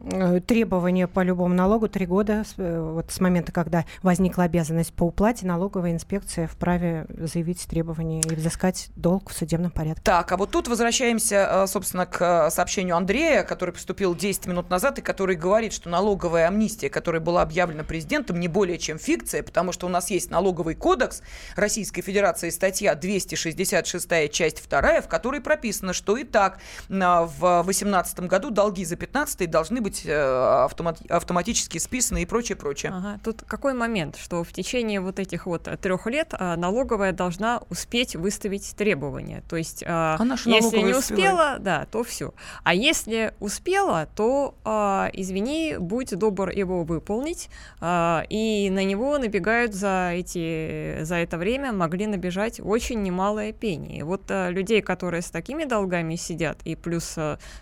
Э, 0.00 0.40
требования 0.40 1.08
по 1.08 1.20
любому 1.24 1.54
налогу 1.54 1.88
три 1.88 2.06
года 2.06 2.44
э, 2.56 2.90
вот 2.94 3.10
с 3.10 3.18
момента, 3.18 3.50
когда 3.50 3.84
возникла 4.02 4.44
обязанность 4.44 4.92
по 4.92 5.02
уплате, 5.02 5.44
налоговая 5.44 5.90
инспекция 5.90 6.46
вправе 6.46 7.06
заявить 7.08 7.66
требования 7.66 8.20
и 8.20 8.34
взыскать 8.34 8.90
долг 8.94 9.30
в 9.30 9.36
судебном 9.36 9.72
порядке. 9.72 10.02
Так, 10.04 10.30
а 10.30 10.36
вот 10.36 10.52
тут 10.52 10.68
возвращаемся, 10.68 11.48
э, 11.50 11.66
собственно, 11.66 12.06
к 12.06 12.48
сообщению 12.50 12.96
Андрея, 12.96 13.42
который 13.42 13.72
поступил 13.72 14.14
10 14.14 14.46
минут 14.46 14.70
назад 14.70 15.00
и 15.00 15.02
который 15.02 15.34
говорит, 15.34 15.72
что 15.72 15.90
налоговая 15.90 16.46
амнистия, 16.46 16.90
которая 16.90 17.20
была 17.20 17.42
объявлена 17.42 17.82
президентом, 17.82 18.38
не 18.38 18.46
более 18.46 18.78
чем 18.78 18.98
фикция, 18.98 19.42
потому 19.42 19.72
что 19.72 19.86
у 19.86 19.90
нас 19.90 20.10
есть 20.10 20.30
налоговый 20.30 20.76
кодекс 20.76 21.22
Российской 21.56 22.02
Федерации, 22.02 22.50
статья 22.50 22.94
266, 22.94 24.30
часть 24.30 24.68
2, 24.68 25.00
в 25.00 25.08
которой 25.08 25.40
прописано, 25.40 25.92
что 25.92 26.16
и 26.16 26.22
так 26.22 26.60
в 26.88 27.62
2018 27.64 28.20
году 28.20 28.50
долги 28.50 28.84
за 28.84 28.94
15 28.94 29.50
должны 29.50 29.80
быть 29.80 29.87
быть 29.88 30.02
э, 30.04 30.64
автомат, 30.64 30.98
автоматически 31.08 31.78
списаны 31.78 32.22
и 32.22 32.26
прочее, 32.26 32.56
прочее. 32.56 32.92
Ага. 32.94 33.20
Тут 33.24 33.42
какой 33.46 33.74
момент, 33.74 34.16
что 34.16 34.44
в 34.44 34.52
течение 34.52 35.00
вот 35.00 35.18
этих 35.18 35.46
вот 35.46 35.68
трех 35.80 36.06
лет 36.06 36.28
а, 36.32 36.56
налоговая 36.56 37.12
должна 37.12 37.62
успеть 37.70 38.16
выставить 38.16 38.74
требования. 38.76 39.42
То 39.48 39.56
есть, 39.56 39.82
а, 39.86 40.16
Она 40.18 40.36
если 40.44 40.78
не 40.78 40.94
успела, 40.94 41.56
да, 41.58 41.86
то 41.90 42.04
все. 42.04 42.34
А 42.64 42.74
если 42.74 43.32
успела, 43.40 44.08
то, 44.14 44.54
а, 44.64 45.10
извини, 45.12 45.76
будь 45.78 46.10
добр 46.10 46.50
его 46.50 46.84
выполнить, 46.84 47.48
и 47.80 48.68
на 48.70 48.84
него 48.84 49.18
набегают 49.18 49.74
за 49.74 50.12
эти 50.14 51.02
за 51.02 51.16
это 51.16 51.38
время 51.38 51.72
могли 51.72 52.06
набежать 52.06 52.60
очень 52.60 53.02
немалые 53.02 53.52
пени. 53.52 54.02
вот 54.02 54.22
людей, 54.28 54.82
которые 54.82 55.22
с 55.22 55.30
такими 55.30 55.64
долгами 55.64 56.16
сидят, 56.16 56.58
и 56.64 56.76
плюс 56.76 57.16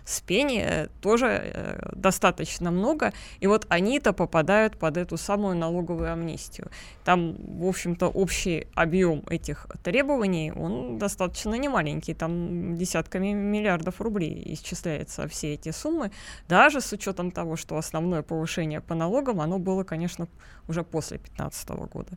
с 0.05 0.21
пени 0.27 0.62
э, 0.65 0.89
тоже 1.01 1.27
э, 1.27 1.93
достаточно 2.16 2.70
много, 2.70 3.12
и 3.40 3.46
вот 3.46 3.66
они-то 3.68 4.12
попадают 4.12 4.79
под 4.79 4.96
эту 4.96 5.18
самую 5.18 5.57
налоговую 5.57 6.12
амнистию. 6.12 6.70
Там, 7.05 7.37
в 7.61 7.66
общем-то, 7.66 8.07
общий 8.09 8.66
объем 8.74 9.22
этих 9.29 9.66
требований, 9.83 10.52
он 10.52 10.98
достаточно 10.98 11.55
немаленький, 11.55 12.14
там 12.14 12.76
десятками 12.76 13.33
миллиардов 13.33 14.00
рублей 14.00 14.42
исчисляются 14.55 15.29
все 15.29 15.55
эти 15.55 15.72
суммы, 15.72 16.11
даже 16.48 16.81
с 16.81 16.92
учетом 16.92 17.31
того, 17.31 17.57
что 17.57 17.76
основное 17.76 18.22
повышение 18.22 18.81
по 18.81 18.94
налогам, 18.94 19.40
оно 19.40 19.59
было, 19.59 19.85
конечно, 19.85 20.26
уже 20.68 20.83
после 20.83 21.18
2015 21.18 21.68
года. 21.92 22.12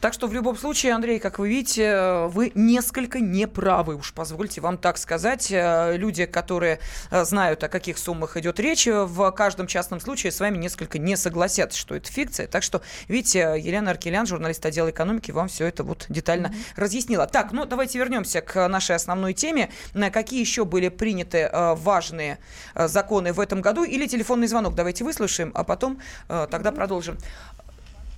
Так 0.00 0.14
что 0.14 0.28
в 0.28 0.32
любом 0.32 0.56
случае, 0.56 0.92
Андрей, 0.92 1.18
как 1.18 1.38
вы 1.38 1.48
видите, 1.48 2.26
вы 2.28 2.52
несколько 2.54 3.18
неправы, 3.18 3.96
уж 3.96 4.12
позвольте 4.12 4.60
вам 4.60 4.78
так 4.78 4.98
сказать. 4.98 5.48
Люди, 5.50 6.26
которые 6.26 6.78
знают, 7.10 7.64
о 7.64 7.68
каких 7.68 7.98
суммах 7.98 8.36
идет 8.36 8.60
речь, 8.60 8.86
в 8.86 9.31
каждом 9.32 9.66
частном 9.66 10.00
случае 10.00 10.32
с 10.32 10.40
вами 10.40 10.58
несколько 10.58 10.98
не 10.98 11.16
согласятся, 11.16 11.78
что 11.78 11.94
это 11.94 12.10
фикция. 12.10 12.46
Так 12.46 12.62
что, 12.62 12.82
видите, 13.08 13.54
Елена 13.58 13.90
Аркелян, 13.90 14.26
журналист 14.26 14.64
отдела 14.64 14.90
экономики, 14.90 15.30
вам 15.30 15.48
все 15.48 15.66
это 15.66 15.84
вот 15.84 16.06
детально 16.08 16.48
mm-hmm. 16.48 16.72
разъяснила. 16.76 17.26
Так, 17.26 17.52
ну 17.52 17.66
давайте 17.66 17.98
вернемся 17.98 18.40
к 18.40 18.68
нашей 18.68 18.96
основной 18.96 19.32
теме. 19.32 19.70
Какие 20.12 20.40
еще 20.40 20.64
были 20.64 20.88
приняты 20.88 21.38
э, 21.38 21.74
важные 21.74 22.38
э, 22.74 22.88
законы 22.88 23.32
в 23.32 23.40
этом 23.40 23.60
году? 23.60 23.84
Или 23.84 24.06
телефонный 24.06 24.46
звонок 24.46 24.74
давайте 24.74 25.04
выслушаем, 25.04 25.52
а 25.54 25.64
потом 25.64 25.98
э, 26.28 26.46
тогда 26.50 26.72
продолжим. 26.72 27.16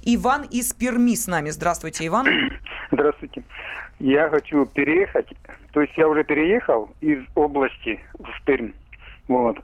Иван 0.07 0.43
из 0.51 0.75
Перми 0.75 1.15
с 1.15 1.27
нами. 1.27 1.51
Здравствуйте, 1.51 2.07
Иван. 2.07 2.27
Здравствуйте. 2.93 3.43
Я 4.01 4.29
хочу 4.29 4.67
переехать, 4.67 5.27
то 5.73 5.81
есть 5.81 5.97
я 5.97 6.09
уже 6.09 6.25
переехал 6.25 6.91
из 7.01 7.23
области 7.35 8.01
в 8.19 8.45
Пермь. 8.45 8.73
Вот. 9.29 9.59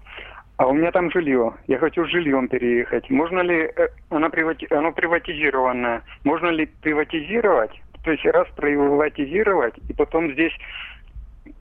А 0.61 0.67
у 0.67 0.75
меня 0.75 0.93
там 0.93 1.11
жилье. 1.11 1.55
Я 1.69 1.79
хочу 1.79 2.05
с 2.05 2.11
жильем 2.11 2.47
переехать. 2.47 3.09
Можно 3.09 3.41
ли 3.41 3.63
э, 3.75 3.89
оно, 4.11 4.29
привати... 4.29 4.67
оно 4.69 4.93
приватизировано? 4.93 6.03
Можно 6.23 6.49
ли 6.49 6.67
приватизировать? 6.67 7.71
То 8.05 8.11
есть 8.11 8.27
раз 8.27 8.47
приватизировать 8.55 9.73
и 9.89 9.95
потом 9.95 10.31
здесь 10.33 10.53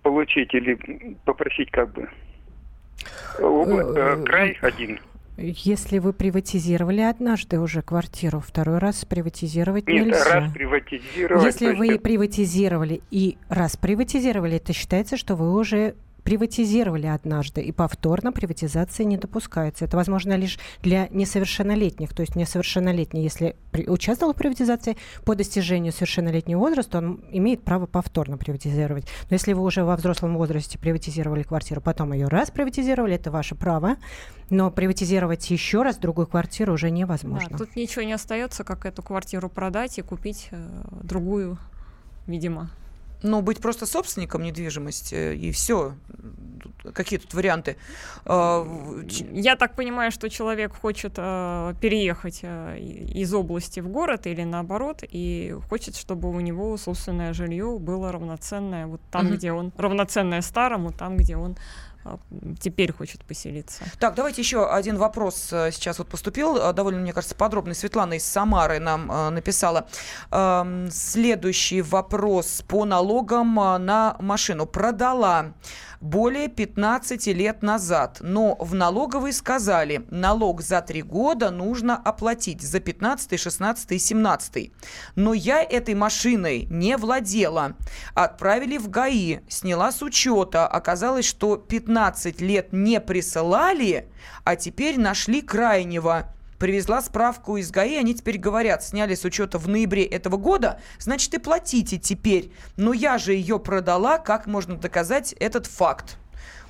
получить 0.03 0.53
или 0.53 0.77
попросить 1.23 1.71
как 1.71 1.93
бы. 1.93 2.09
Обла... 3.37 3.83
Э, 3.95 4.23
край 4.25 4.57
один. 4.61 4.99
Если 5.37 5.99
вы 5.99 6.11
приватизировали 6.11 6.99
однажды 6.99 7.57
уже 7.61 7.81
квартиру, 7.81 8.41
второй 8.45 8.79
раз 8.79 9.05
приватизировать 9.05 9.87
Нет, 9.87 10.07
нельзя. 10.07 10.41
раз 10.41 10.51
приватизировать. 10.51 11.45
Если 11.45 11.73
вы 11.73 11.93
это... 11.93 12.01
приватизировали 12.01 12.99
и 13.11 13.37
раз 13.47 13.77
приватизировали, 13.77 14.57
это 14.57 14.73
считается, 14.73 15.15
что 15.15 15.37
вы 15.37 15.57
уже 15.57 15.95
приватизировали 16.23 17.07
однажды, 17.07 17.61
и 17.61 17.71
повторно 17.71 18.31
приватизация 18.31 19.05
не 19.05 19.17
допускается. 19.17 19.85
Это 19.85 19.97
возможно 19.97 20.33
лишь 20.35 20.59
для 20.81 21.07
несовершеннолетних. 21.09 22.13
То 22.13 22.21
есть 22.21 22.35
несовершеннолетний, 22.35 23.23
если 23.23 23.55
участвовал 23.87 24.33
в 24.33 24.35
приватизации, 24.35 24.97
по 25.25 25.35
достижению 25.35 25.93
совершеннолетнего 25.93 26.59
возраста 26.59 26.99
он 26.99 27.23
имеет 27.31 27.63
право 27.63 27.85
повторно 27.85 28.37
приватизировать. 28.37 29.05
Но 29.29 29.35
если 29.35 29.53
вы 29.53 29.63
уже 29.63 29.83
во 29.83 29.95
взрослом 29.95 30.37
возрасте 30.37 30.77
приватизировали 30.77 31.43
квартиру, 31.43 31.81
потом 31.81 32.13
ее 32.13 32.27
раз 32.27 32.51
приватизировали, 32.51 33.15
это 33.15 33.31
ваше 33.31 33.55
право. 33.55 33.97
Но 34.49 34.71
приватизировать 34.71 35.49
еще 35.51 35.83
раз 35.83 35.97
другую 35.97 36.27
квартиру 36.27 36.73
уже 36.73 36.89
невозможно. 36.89 37.49
Да, 37.51 37.57
тут 37.57 37.75
ничего 37.75 38.01
не 38.03 38.13
остается, 38.13 38.63
как 38.63 38.85
эту 38.85 39.03
квартиру 39.03 39.47
продать 39.47 39.99
и 39.99 40.01
купить 40.01 40.47
э, 40.51 40.67
другую 41.03 41.59
видимо. 42.29 42.69
Ну, 43.21 43.41
быть 43.41 43.59
просто 43.59 43.85
собственником 43.85 44.43
недвижимости, 44.43 45.35
и 45.35 45.51
все. 45.51 45.93
Какие 46.93 47.19
тут 47.19 47.33
варианты? 47.33 47.75
А, 48.25 48.65
Я 49.33 49.55
так 49.55 49.75
понимаю, 49.75 50.11
что 50.11 50.29
человек 50.29 50.73
хочет 50.73 51.13
э, 51.17 51.73
переехать 51.81 52.39
э, 52.43 52.79
из 52.79 53.33
области 53.33 53.81
в 53.81 53.89
город 53.89 54.27
или 54.27 54.43
наоборот, 54.43 55.03
и 55.03 55.55
хочет, 55.69 55.97
чтобы 55.97 56.29
у 56.29 56.39
него 56.39 56.77
собственное 56.77 57.33
жилье 57.33 57.77
было 57.79 58.11
равноценное 58.11 58.87
вот 58.87 59.01
там, 59.11 59.27
mm-hmm. 59.27 59.35
где 59.35 59.51
он 59.51 59.73
равноценное 59.77 60.41
старому, 60.41 60.93
там, 60.93 61.17
где 61.17 61.35
он 61.35 61.57
а, 61.98 61.98
теперь 62.59 62.91
хочет 62.93 63.23
поселиться. 63.25 63.83
Так, 63.99 64.15
давайте 64.15 64.41
еще 64.41 64.69
один 64.69 64.97
вопрос 64.97 65.49
э, 65.51 65.71
сейчас 65.71 65.99
вот 65.99 66.07
поступил, 66.07 66.57
э, 66.57 66.73
довольно, 66.73 66.99
мне 66.99 67.13
кажется, 67.13 67.35
подробный. 67.35 67.75
Светлана 67.75 68.13
из 68.13 68.25
Самары 68.25 68.79
нам 68.79 69.11
э, 69.11 69.29
написала. 69.29 69.87
Эм, 70.31 70.89
следующий 70.91 71.81
вопрос 71.81 72.63
по 72.67 72.85
налогам 72.85 73.55
на 73.55 74.15
машину. 74.19 74.65
Продала 74.65 75.53
более 76.01 76.47
15 76.47 77.27
лет 77.27 77.61
назад. 77.61 78.17
Но 78.21 78.55
в 78.55 78.73
налоговой 78.73 79.33
сказали, 79.33 80.05
налог 80.09 80.61
за 80.61 80.81
три 80.81 81.01
года 81.01 81.51
нужно 81.51 81.97
оплатить 81.97 82.61
за 82.61 82.79
15, 82.79 83.39
16 83.39 83.91
и 83.91 83.99
17. 83.99 84.71
Но 85.15 85.33
я 85.33 85.61
этой 85.61 85.95
машиной 85.95 86.67
не 86.69 86.95
владела. 86.97 87.73
Отправили 88.13 88.77
в 88.77 88.89
ГАИ, 88.89 89.39
сняла 89.49 89.91
с 89.91 90.01
учета. 90.01 90.67
Оказалось, 90.67 91.25
что 91.25 91.57
15 91.57 91.88
лет 92.41 92.71
не 92.71 93.01
присылали, 93.01 94.07
а 94.43 94.55
теперь 94.55 94.99
нашли 94.99 95.41
крайнего 95.41 96.33
привезла 96.59 97.01
справку 97.01 97.57
из 97.57 97.71
ГАИ, 97.71 97.95
они 97.95 98.13
теперь 98.13 98.37
говорят, 98.37 98.83
сняли 98.83 99.15
с 99.15 99.23
учета 99.23 99.57
в 99.57 99.67
ноябре 99.67 100.03
этого 100.03 100.37
года, 100.37 100.79
значит 100.99 101.33
и 101.33 101.39
платите 101.39 101.97
теперь. 101.97 102.51
Но 102.77 102.93
я 102.93 103.17
же 103.17 103.33
ее 103.33 103.59
продала, 103.59 104.19
как 104.19 104.45
можно 104.45 104.75
доказать 104.75 105.33
этот 105.39 105.65
факт? 105.65 106.17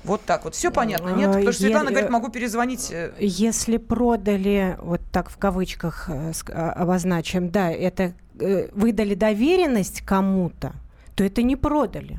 Вот 0.02 0.22
так 0.22 0.44
вот. 0.44 0.54
Все 0.54 0.70
понятно, 0.70 1.10
нет? 1.10 1.28
Потому 1.28 1.52
что 1.52 1.62
Светлана 1.62 1.90
говорит, 1.90 2.08
могу 2.08 2.30
перезвонить. 2.30 2.90
Э, 2.90 3.12
Если 3.18 3.76
продали, 3.76 4.78
вот 4.80 5.02
так 5.12 5.28
в 5.28 5.36
кавычках 5.36 6.08
э, 6.08 6.32
а, 6.48 6.72
обозначим, 6.72 7.50
да, 7.50 7.70
это 7.70 8.14
э, 8.38 8.68
выдали 8.72 9.14
доверенность 9.14 10.00
кому-то, 10.00 10.72
то 11.14 11.22
это 11.22 11.42
не 11.42 11.54
продали. 11.54 12.18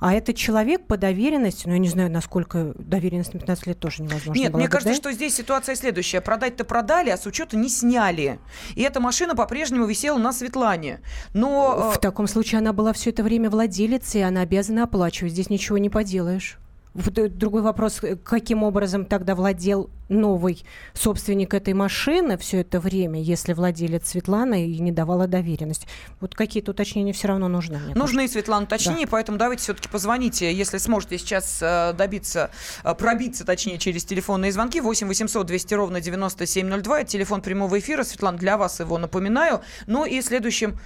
А 0.00 0.14
этот 0.14 0.36
человек 0.36 0.86
по 0.86 0.96
доверенности, 0.96 1.66
ну, 1.66 1.74
я 1.74 1.78
не 1.78 1.88
знаю, 1.88 2.10
насколько 2.10 2.72
доверенность 2.76 3.34
на 3.34 3.40
15 3.40 3.66
лет 3.66 3.78
тоже 3.78 4.02
невозможно 4.02 4.40
Нет, 4.40 4.54
мне 4.54 4.66
кажется, 4.66 4.94
да? 4.94 4.96
что 4.96 5.12
здесь 5.12 5.34
ситуация 5.34 5.74
следующая. 5.74 6.20
Продать-то 6.22 6.64
продали, 6.64 7.10
а 7.10 7.18
с 7.18 7.26
учета 7.26 7.56
не 7.56 7.68
сняли. 7.68 8.40
И 8.74 8.82
эта 8.82 8.98
машина 8.98 9.36
по-прежнему 9.36 9.84
висела 9.84 10.18
на 10.18 10.32
Светлане. 10.32 11.00
Но... 11.34 11.92
В 11.92 11.96
э, 11.96 12.00
таком 12.00 12.26
случае 12.26 12.60
она 12.60 12.72
была 12.72 12.92
все 12.94 13.10
это 13.10 13.22
время 13.22 13.50
владелицей, 13.50 14.22
и 14.22 14.24
она 14.24 14.40
обязана 14.40 14.84
оплачивать. 14.84 15.32
Здесь 15.32 15.50
ничего 15.50 15.76
не 15.76 15.90
поделаешь. 15.90 16.58
Э, 16.94 17.28
другой 17.28 17.62
вопрос, 17.62 18.02
э, 18.02 18.16
каким 18.16 18.62
образом 18.62 19.04
тогда 19.04 19.34
владел 19.34 19.90
новый 20.08 20.64
собственник 20.92 21.54
этой 21.54 21.72
машины 21.72 22.36
все 22.36 22.60
это 22.62 22.80
время, 22.80 23.22
если 23.22 23.52
владелец 23.52 24.08
Светлана 24.08 24.64
и 24.64 24.78
не 24.80 24.90
давала 24.90 25.28
доверенность. 25.28 25.86
Вот 26.20 26.34
какие-то 26.34 26.72
уточнения 26.72 27.12
все 27.12 27.28
равно 27.28 27.46
нужны. 27.46 27.78
Мне 27.78 27.94
Нужны, 27.94 28.16
кажется. 28.22 28.32
Светлана, 28.32 28.64
уточнения, 28.64 29.04
да. 29.04 29.10
поэтому 29.12 29.38
давайте 29.38 29.62
все-таки 29.62 29.88
позвоните, 29.88 30.52
если 30.52 30.78
сможете 30.78 31.18
сейчас 31.18 31.60
э, 31.62 31.92
добиться, 31.96 32.50
пробиться, 32.98 33.44
точнее, 33.44 33.78
через 33.78 34.04
телефонные 34.04 34.50
звонки. 34.50 34.80
8 34.80 35.06
800 35.06 35.46
200 35.46 35.74
ровно 35.74 36.00
9702. 36.00 37.00
Это 37.00 37.10
телефон 37.10 37.40
прямого 37.40 37.78
эфира. 37.78 38.02
Светлана, 38.02 38.36
для 38.36 38.56
вас 38.56 38.80
его 38.80 38.98
напоминаю. 38.98 39.60
Ну 39.86 40.04
и 40.04 40.20
следующим, 40.22 40.78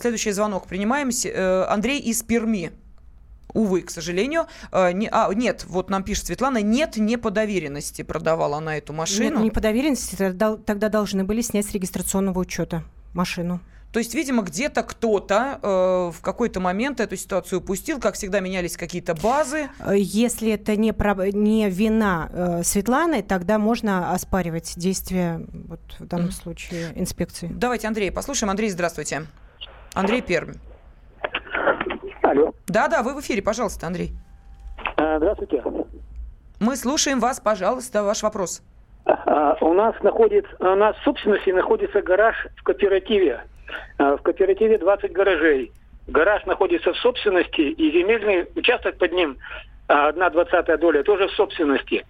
следующий 0.00 0.30
звонок 0.30 0.66
принимаем. 0.66 1.10
Андрей 1.68 1.98
из 1.98 2.22
Перми. 2.22 2.72
Увы, 3.54 3.82
к 3.82 3.90
сожалению. 3.90 4.46
Э, 4.72 4.92
не, 4.92 5.08
а, 5.10 5.32
нет, 5.32 5.64
вот 5.66 5.90
нам 5.90 6.02
пишет 6.02 6.26
Светлана, 6.26 6.62
нет, 6.62 6.96
не 6.96 7.16
по 7.16 7.30
доверенности 7.30 8.02
продавала 8.02 8.58
она 8.58 8.76
эту 8.76 8.92
машину. 8.92 9.36
Нет, 9.36 9.44
не 9.44 9.50
по 9.50 9.60
доверенности, 9.60 10.16
тогда, 10.16 10.56
тогда 10.56 10.88
должны 10.88 11.24
были 11.24 11.40
снять 11.40 11.66
с 11.66 11.72
регистрационного 11.72 12.38
учета 12.38 12.84
машину. 13.14 13.60
То 13.92 14.00
есть, 14.00 14.14
видимо, 14.14 14.42
где-то 14.42 14.82
кто-то 14.82 15.58
э, 15.62 16.12
в 16.14 16.20
какой-то 16.20 16.60
момент 16.60 17.00
эту 17.00 17.16
ситуацию 17.16 17.60
упустил. 17.60 17.98
Как 17.98 18.16
всегда, 18.16 18.40
менялись 18.40 18.76
какие-то 18.76 19.14
базы. 19.14 19.70
Э, 19.80 19.94
если 19.96 20.52
это 20.52 20.76
не, 20.76 20.92
про, 20.92 21.14
не 21.32 21.70
вина 21.70 22.28
э, 22.30 22.62
Светланы, 22.64 23.22
тогда 23.22 23.58
можно 23.58 24.12
оспаривать 24.12 24.74
действия 24.76 25.40
вот, 25.52 25.80
в 25.98 26.06
данном 26.06 26.28
mm-hmm. 26.28 26.32
случае 26.32 26.92
инспекции. 26.96 27.48
Давайте 27.50 27.88
Андрей 27.88 28.12
послушаем. 28.12 28.50
Андрей, 28.50 28.68
здравствуйте. 28.68 29.24
Андрей 29.94 30.20
Пермь. 30.20 30.52
Алло. 32.28 32.52
Да-да, 32.66 33.02
вы 33.02 33.14
в 33.14 33.20
эфире, 33.20 33.40
пожалуйста, 33.40 33.86
Андрей. 33.86 34.10
А, 34.98 35.16
здравствуйте. 35.16 35.62
Мы 36.60 36.76
слушаем 36.76 37.20
вас, 37.20 37.40
пожалуйста, 37.40 38.02
ваш 38.02 38.22
вопрос. 38.22 38.62
А, 39.06 39.56
у 39.62 39.72
нас 39.72 39.94
находится, 40.02 40.54
у 40.60 40.74
нас 40.74 40.94
в 40.96 41.04
собственности 41.04 41.48
находится 41.50 42.02
гараж 42.02 42.36
в 42.56 42.62
кооперативе. 42.64 43.40
А, 43.96 44.18
в 44.18 44.22
кооперативе 44.22 44.76
20 44.76 45.10
гаражей. 45.10 45.72
Гараж 46.06 46.44
находится 46.44 46.92
в 46.92 46.98
собственности, 46.98 47.62
и 47.62 47.92
земельный 47.92 48.46
участок 48.54 48.98
под 48.98 49.12
ним, 49.12 49.38
одна 49.86 50.28
двадцатая 50.28 50.76
доля, 50.76 51.02
тоже 51.02 51.28
в 51.28 51.32
собственности. 51.32 52.04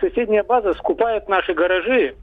Соседняя 0.00 0.42
база 0.42 0.72
скупает 0.74 1.28
наши 1.28 1.52
гаражи 1.52 2.14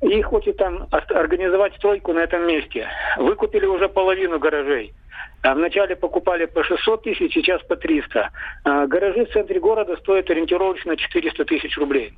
и 0.00 0.22
хочет 0.22 0.56
там 0.56 0.88
организовать 0.90 1.74
стройку 1.76 2.12
на 2.12 2.20
этом 2.20 2.46
месте. 2.46 2.88
Выкупили 3.18 3.66
уже 3.66 3.88
половину 3.88 4.38
гаражей. 4.38 4.94
А 5.42 5.54
вначале 5.54 5.94
покупали 5.94 6.46
по 6.46 6.64
600 6.64 7.02
тысяч, 7.02 7.34
сейчас 7.34 7.62
по 7.62 7.76
300. 7.76 8.30
А 8.64 8.86
гаражи 8.86 9.26
в 9.26 9.32
центре 9.32 9.60
города 9.60 9.96
стоят 9.96 10.30
ориентировочно 10.30 10.96
400 10.96 11.44
тысяч 11.44 11.76
рублей. 11.78 12.14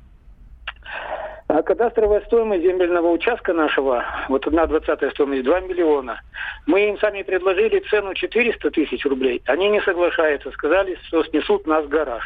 А 1.47 1.63
кадастровая 1.63 2.21
стоимость 2.21 2.63
земельного 2.63 3.09
участка 3.11 3.53
нашего, 3.53 4.05
вот 4.29 4.45
одна 4.45 4.67
двадцатая 4.67 5.09
стоимость, 5.09 5.43
2 5.43 5.61
миллиона. 5.61 6.21
Мы 6.67 6.89
им 6.89 6.99
сами 6.99 7.23
предложили 7.23 7.79
цену 7.89 8.13
400 8.13 8.69
тысяч 8.69 9.03
рублей. 9.05 9.41
Они 9.45 9.67
не 9.69 9.81
соглашаются, 9.81 10.51
сказали, 10.51 10.97
что 11.07 11.23
снесут 11.23 11.65
нас 11.65 11.87
гараж. 11.87 12.23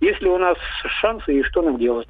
Если 0.00 0.26
у 0.26 0.38
нас 0.38 0.56
шансы, 1.00 1.38
и 1.38 1.42
что 1.42 1.60
нам 1.60 1.76
делать? 1.76 2.08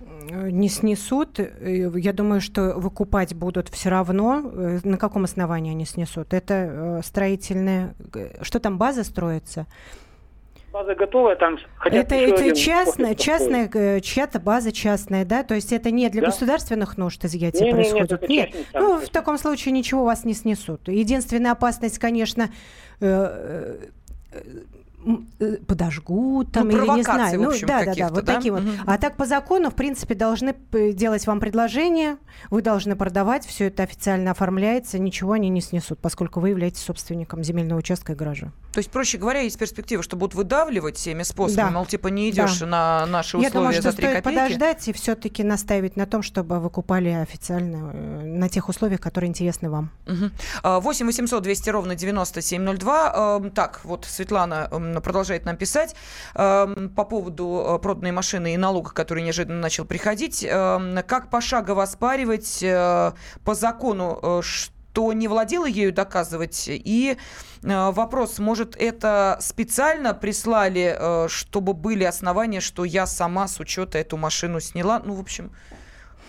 Не 0.00 0.68
снесут. 0.68 1.38
Э, 1.38 1.90
я 1.94 2.12
думаю, 2.12 2.40
что 2.40 2.74
выкупать 2.76 3.34
будут 3.34 3.68
все 3.68 3.88
равно. 3.88 4.42
Э, 4.44 4.78
на 4.84 4.98
каком 4.98 5.24
основании 5.24 5.72
они 5.72 5.84
снесут? 5.84 6.34
Это 6.34 6.54
э, 6.54 7.00
строительная... 7.04 7.94
Что 8.42 8.60
там, 8.60 8.78
база 8.78 9.04
строится? 9.04 9.66
База 10.72 10.94
готовая, 10.94 11.36
там 11.36 11.56
хотят 11.78 12.04
Это, 12.04 12.14
это 12.16 12.54
частная, 12.54 13.14
частная, 13.14 14.00
чья-то 14.00 14.38
база 14.38 14.72
частная, 14.72 15.24
да? 15.24 15.42
То 15.42 15.54
есть 15.54 15.72
это 15.72 15.90
не 15.90 16.10
для 16.10 16.20
да? 16.20 16.26
государственных 16.26 16.98
нужд 16.98 17.24
изъятия 17.24 17.64
не, 17.64 17.72
происходит? 17.72 18.28
Не, 18.28 18.36
нет, 18.36 18.54
нет. 18.54 18.66
Ну, 18.74 18.98
в 18.98 19.08
таком 19.08 19.38
случае 19.38 19.72
ничего 19.72 20.04
вас 20.04 20.24
не 20.24 20.34
снесут. 20.34 20.88
Единственная 20.88 21.52
опасность, 21.52 21.98
конечно, 21.98 22.50
Э, 23.00 23.76
подожгут 25.66 26.52
там 26.52 26.68
ну, 26.68 26.78
или 26.78 26.96
не 26.96 27.02
знаю. 27.02 27.40
ну, 27.40 27.48
общем, 27.50 27.66
да, 27.66 27.84
да, 27.84 27.94
да, 27.94 28.08
вот 28.08 28.24
да? 28.24 28.34
такие 28.34 28.52
вот. 28.52 28.62
Угу. 28.62 28.70
А 28.86 28.98
так 28.98 29.16
по 29.16 29.26
закону, 29.26 29.70
в 29.70 29.74
принципе, 29.74 30.14
должны 30.14 30.54
делать 30.72 31.26
вам 31.26 31.40
предложение, 31.40 32.16
вы 32.50 32.62
должны 32.62 32.96
продавать, 32.96 33.46
все 33.46 33.66
это 33.66 33.82
официально 33.82 34.32
оформляется, 34.32 34.98
ничего 34.98 35.32
они 35.32 35.48
не 35.48 35.60
снесут, 35.60 35.98
поскольку 35.98 36.40
вы 36.40 36.50
являетесь 36.50 36.82
собственником 36.82 37.44
земельного 37.44 37.78
участка 37.78 38.12
и 38.12 38.16
гаража. 38.16 38.52
То 38.72 38.78
есть, 38.78 38.90
проще 38.90 39.16
говоря, 39.16 39.40
есть 39.40 39.58
перспектива, 39.58 40.02
что 40.02 40.16
будут 40.16 40.34
выдавливать 40.34 40.96
всеми 40.96 41.22
способами, 41.22 41.68
да. 41.68 41.70
мол, 41.70 41.86
типа 41.86 42.08
не 42.08 42.30
идешь 42.30 42.58
да. 42.58 42.66
на 42.66 43.06
наши 43.06 43.38
условия 43.38 43.46
Я 43.46 43.50
думаю, 43.50 43.72
что 43.72 43.82
за 43.82 43.92
3 43.92 43.96
стоит 43.96 44.16
копейки. 44.16 44.38
подождать 44.38 44.88
и 44.88 44.92
все-таки 44.92 45.42
наставить 45.42 45.96
на 45.96 46.06
том, 46.06 46.22
чтобы 46.22 46.60
выкупали 46.60 47.08
официально 47.08 47.90
э, 47.94 48.24
на 48.24 48.48
тех 48.48 48.68
условиях, 48.68 49.00
которые 49.00 49.30
интересны 49.30 49.70
вам. 49.70 49.90
Угу. 50.06 50.80
8 50.80 51.06
800 51.06 51.42
200 51.42 51.70
ровно 51.70 51.94
9702. 51.94 53.38
Эм, 53.40 53.50
так, 53.50 53.80
вот 53.84 54.04
Светлана 54.04 54.68
эм, 54.70 54.92
продолжает 55.00 55.44
нам 55.44 55.56
писать 55.56 55.94
эм, 56.34 56.90
по 56.90 57.04
поводу 57.04 57.64
э, 57.66 57.78
проданной 57.78 58.12
машины 58.12 58.54
и 58.54 58.56
налога, 58.56 58.90
который 58.90 59.22
неожиданно 59.22 59.60
начал 59.60 59.84
приходить. 59.84 60.46
Как 60.46 61.30
пошагово 61.30 61.82
оспаривать 61.82 62.62
э, 62.62 63.12
по 63.44 63.54
закону, 63.54 64.40
что 64.42 64.76
кто 64.96 65.12
не 65.12 65.28
владел 65.28 65.66
ею, 65.66 65.92
доказывать. 65.92 66.64
И 66.68 67.18
э, 67.62 67.90
вопрос, 67.90 68.38
может, 68.38 68.76
это 68.76 69.36
специально 69.42 70.14
прислали, 70.14 70.96
э, 70.98 71.28
чтобы 71.28 71.74
были 71.74 72.04
основания, 72.04 72.60
что 72.60 72.86
я 72.86 73.06
сама 73.06 73.46
с 73.46 73.60
учета 73.60 73.98
эту 73.98 74.16
машину 74.16 74.58
сняла? 74.58 75.02
Ну, 75.04 75.12
в 75.12 75.20
общем, 75.20 75.52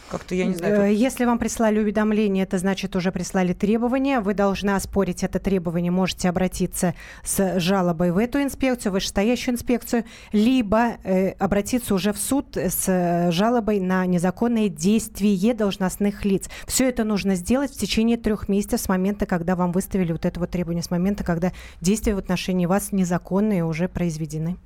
Как-то 0.09 0.35
я 0.35 0.45
не 0.45 0.53
знаю. 0.53 0.83
Э, 0.83 0.93
если 0.93 1.25
вам 1.25 1.37
прислали 1.37 1.79
уведомление, 1.79 2.43
это 2.43 2.57
значит 2.57 2.95
уже 2.95 3.11
прислали 3.11 3.53
требования. 3.53 4.19
Вы 4.19 4.33
должны 4.33 4.71
оспорить 4.71 5.23
это 5.23 5.39
требование. 5.39 5.91
Можете 5.91 6.29
обратиться 6.29 6.93
с 7.23 7.59
жалобой 7.59 8.11
в 8.11 8.17
эту 8.17 8.41
инспекцию, 8.41 8.93
вышестоящую 8.93 9.55
инспекцию, 9.55 10.05
либо 10.31 10.97
э, 11.03 11.31
обратиться 11.31 11.93
уже 11.93 12.13
в 12.13 12.17
суд 12.17 12.55
с 12.55 13.31
жалобой 13.31 13.79
на 13.79 14.05
незаконное 14.05 14.69
действие 14.69 15.53
должностных 15.53 16.23
лиц. 16.25 16.49
Все 16.65 16.87
это 16.89 17.03
нужно 17.03 17.35
сделать 17.35 17.71
в 17.71 17.77
течение 17.77 18.17
трех 18.17 18.47
месяцев 18.47 18.81
с 18.81 18.89
момента, 18.89 19.25
когда 19.25 19.55
вам 19.55 19.71
выставили 19.71 20.11
вот 20.11 20.25
это 20.25 20.39
вот 20.39 20.49
требование, 20.49 20.83
с 20.83 20.91
момента, 20.91 21.23
когда 21.23 21.51
действия 21.81 22.15
в 22.15 22.19
отношении 22.19 22.65
вас 22.65 22.91
незаконные 22.91 23.65
уже 23.65 23.87
произведены. 23.87 24.57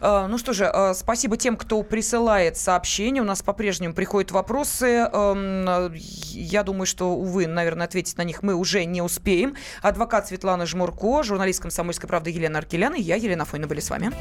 А, 0.00 0.26
ну 0.28 0.38
что 0.38 0.52
же, 0.52 0.66
а, 0.66 0.94
спасибо 0.94 1.36
тем, 1.36 1.56
кто 1.56 1.82
присылает 1.82 2.56
сообщения. 2.56 3.20
У 3.20 3.24
нас 3.24 3.42
по-прежнему 3.42 3.94
приходят 3.94 4.30
вопросы. 4.30 5.08
Я 6.32 6.62
думаю, 6.62 6.86
что, 6.86 7.10
увы, 7.10 7.46
наверное, 7.46 7.86
ответить 7.86 8.16
на 8.18 8.22
них 8.22 8.42
мы 8.42 8.54
уже 8.54 8.84
не 8.84 9.02
успеем. 9.02 9.56
Адвокат 9.82 10.28
Светлана 10.28 10.66
Жмурко, 10.66 11.22
журналист 11.22 11.60
«Комсомольской 11.62 12.08
правды» 12.08 12.30
Елена 12.30 12.58
Аркелян 12.58 12.94
и 12.94 13.00
я, 13.00 13.16
Елена 13.16 13.44
Фойна, 13.44 13.66
были 13.66 13.80
с 13.80 13.90
вами. 13.90 14.12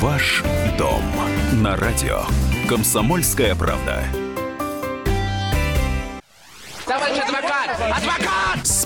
Ваш 0.00 0.42
дом 0.78 1.02
на 1.52 1.76
радио. 1.76 2.22
Комсомольская 2.68 3.54
правда. 3.54 4.02
Товарищ 6.86 7.18
адвокат! 7.18 7.70
Адвокат! 7.70 8.43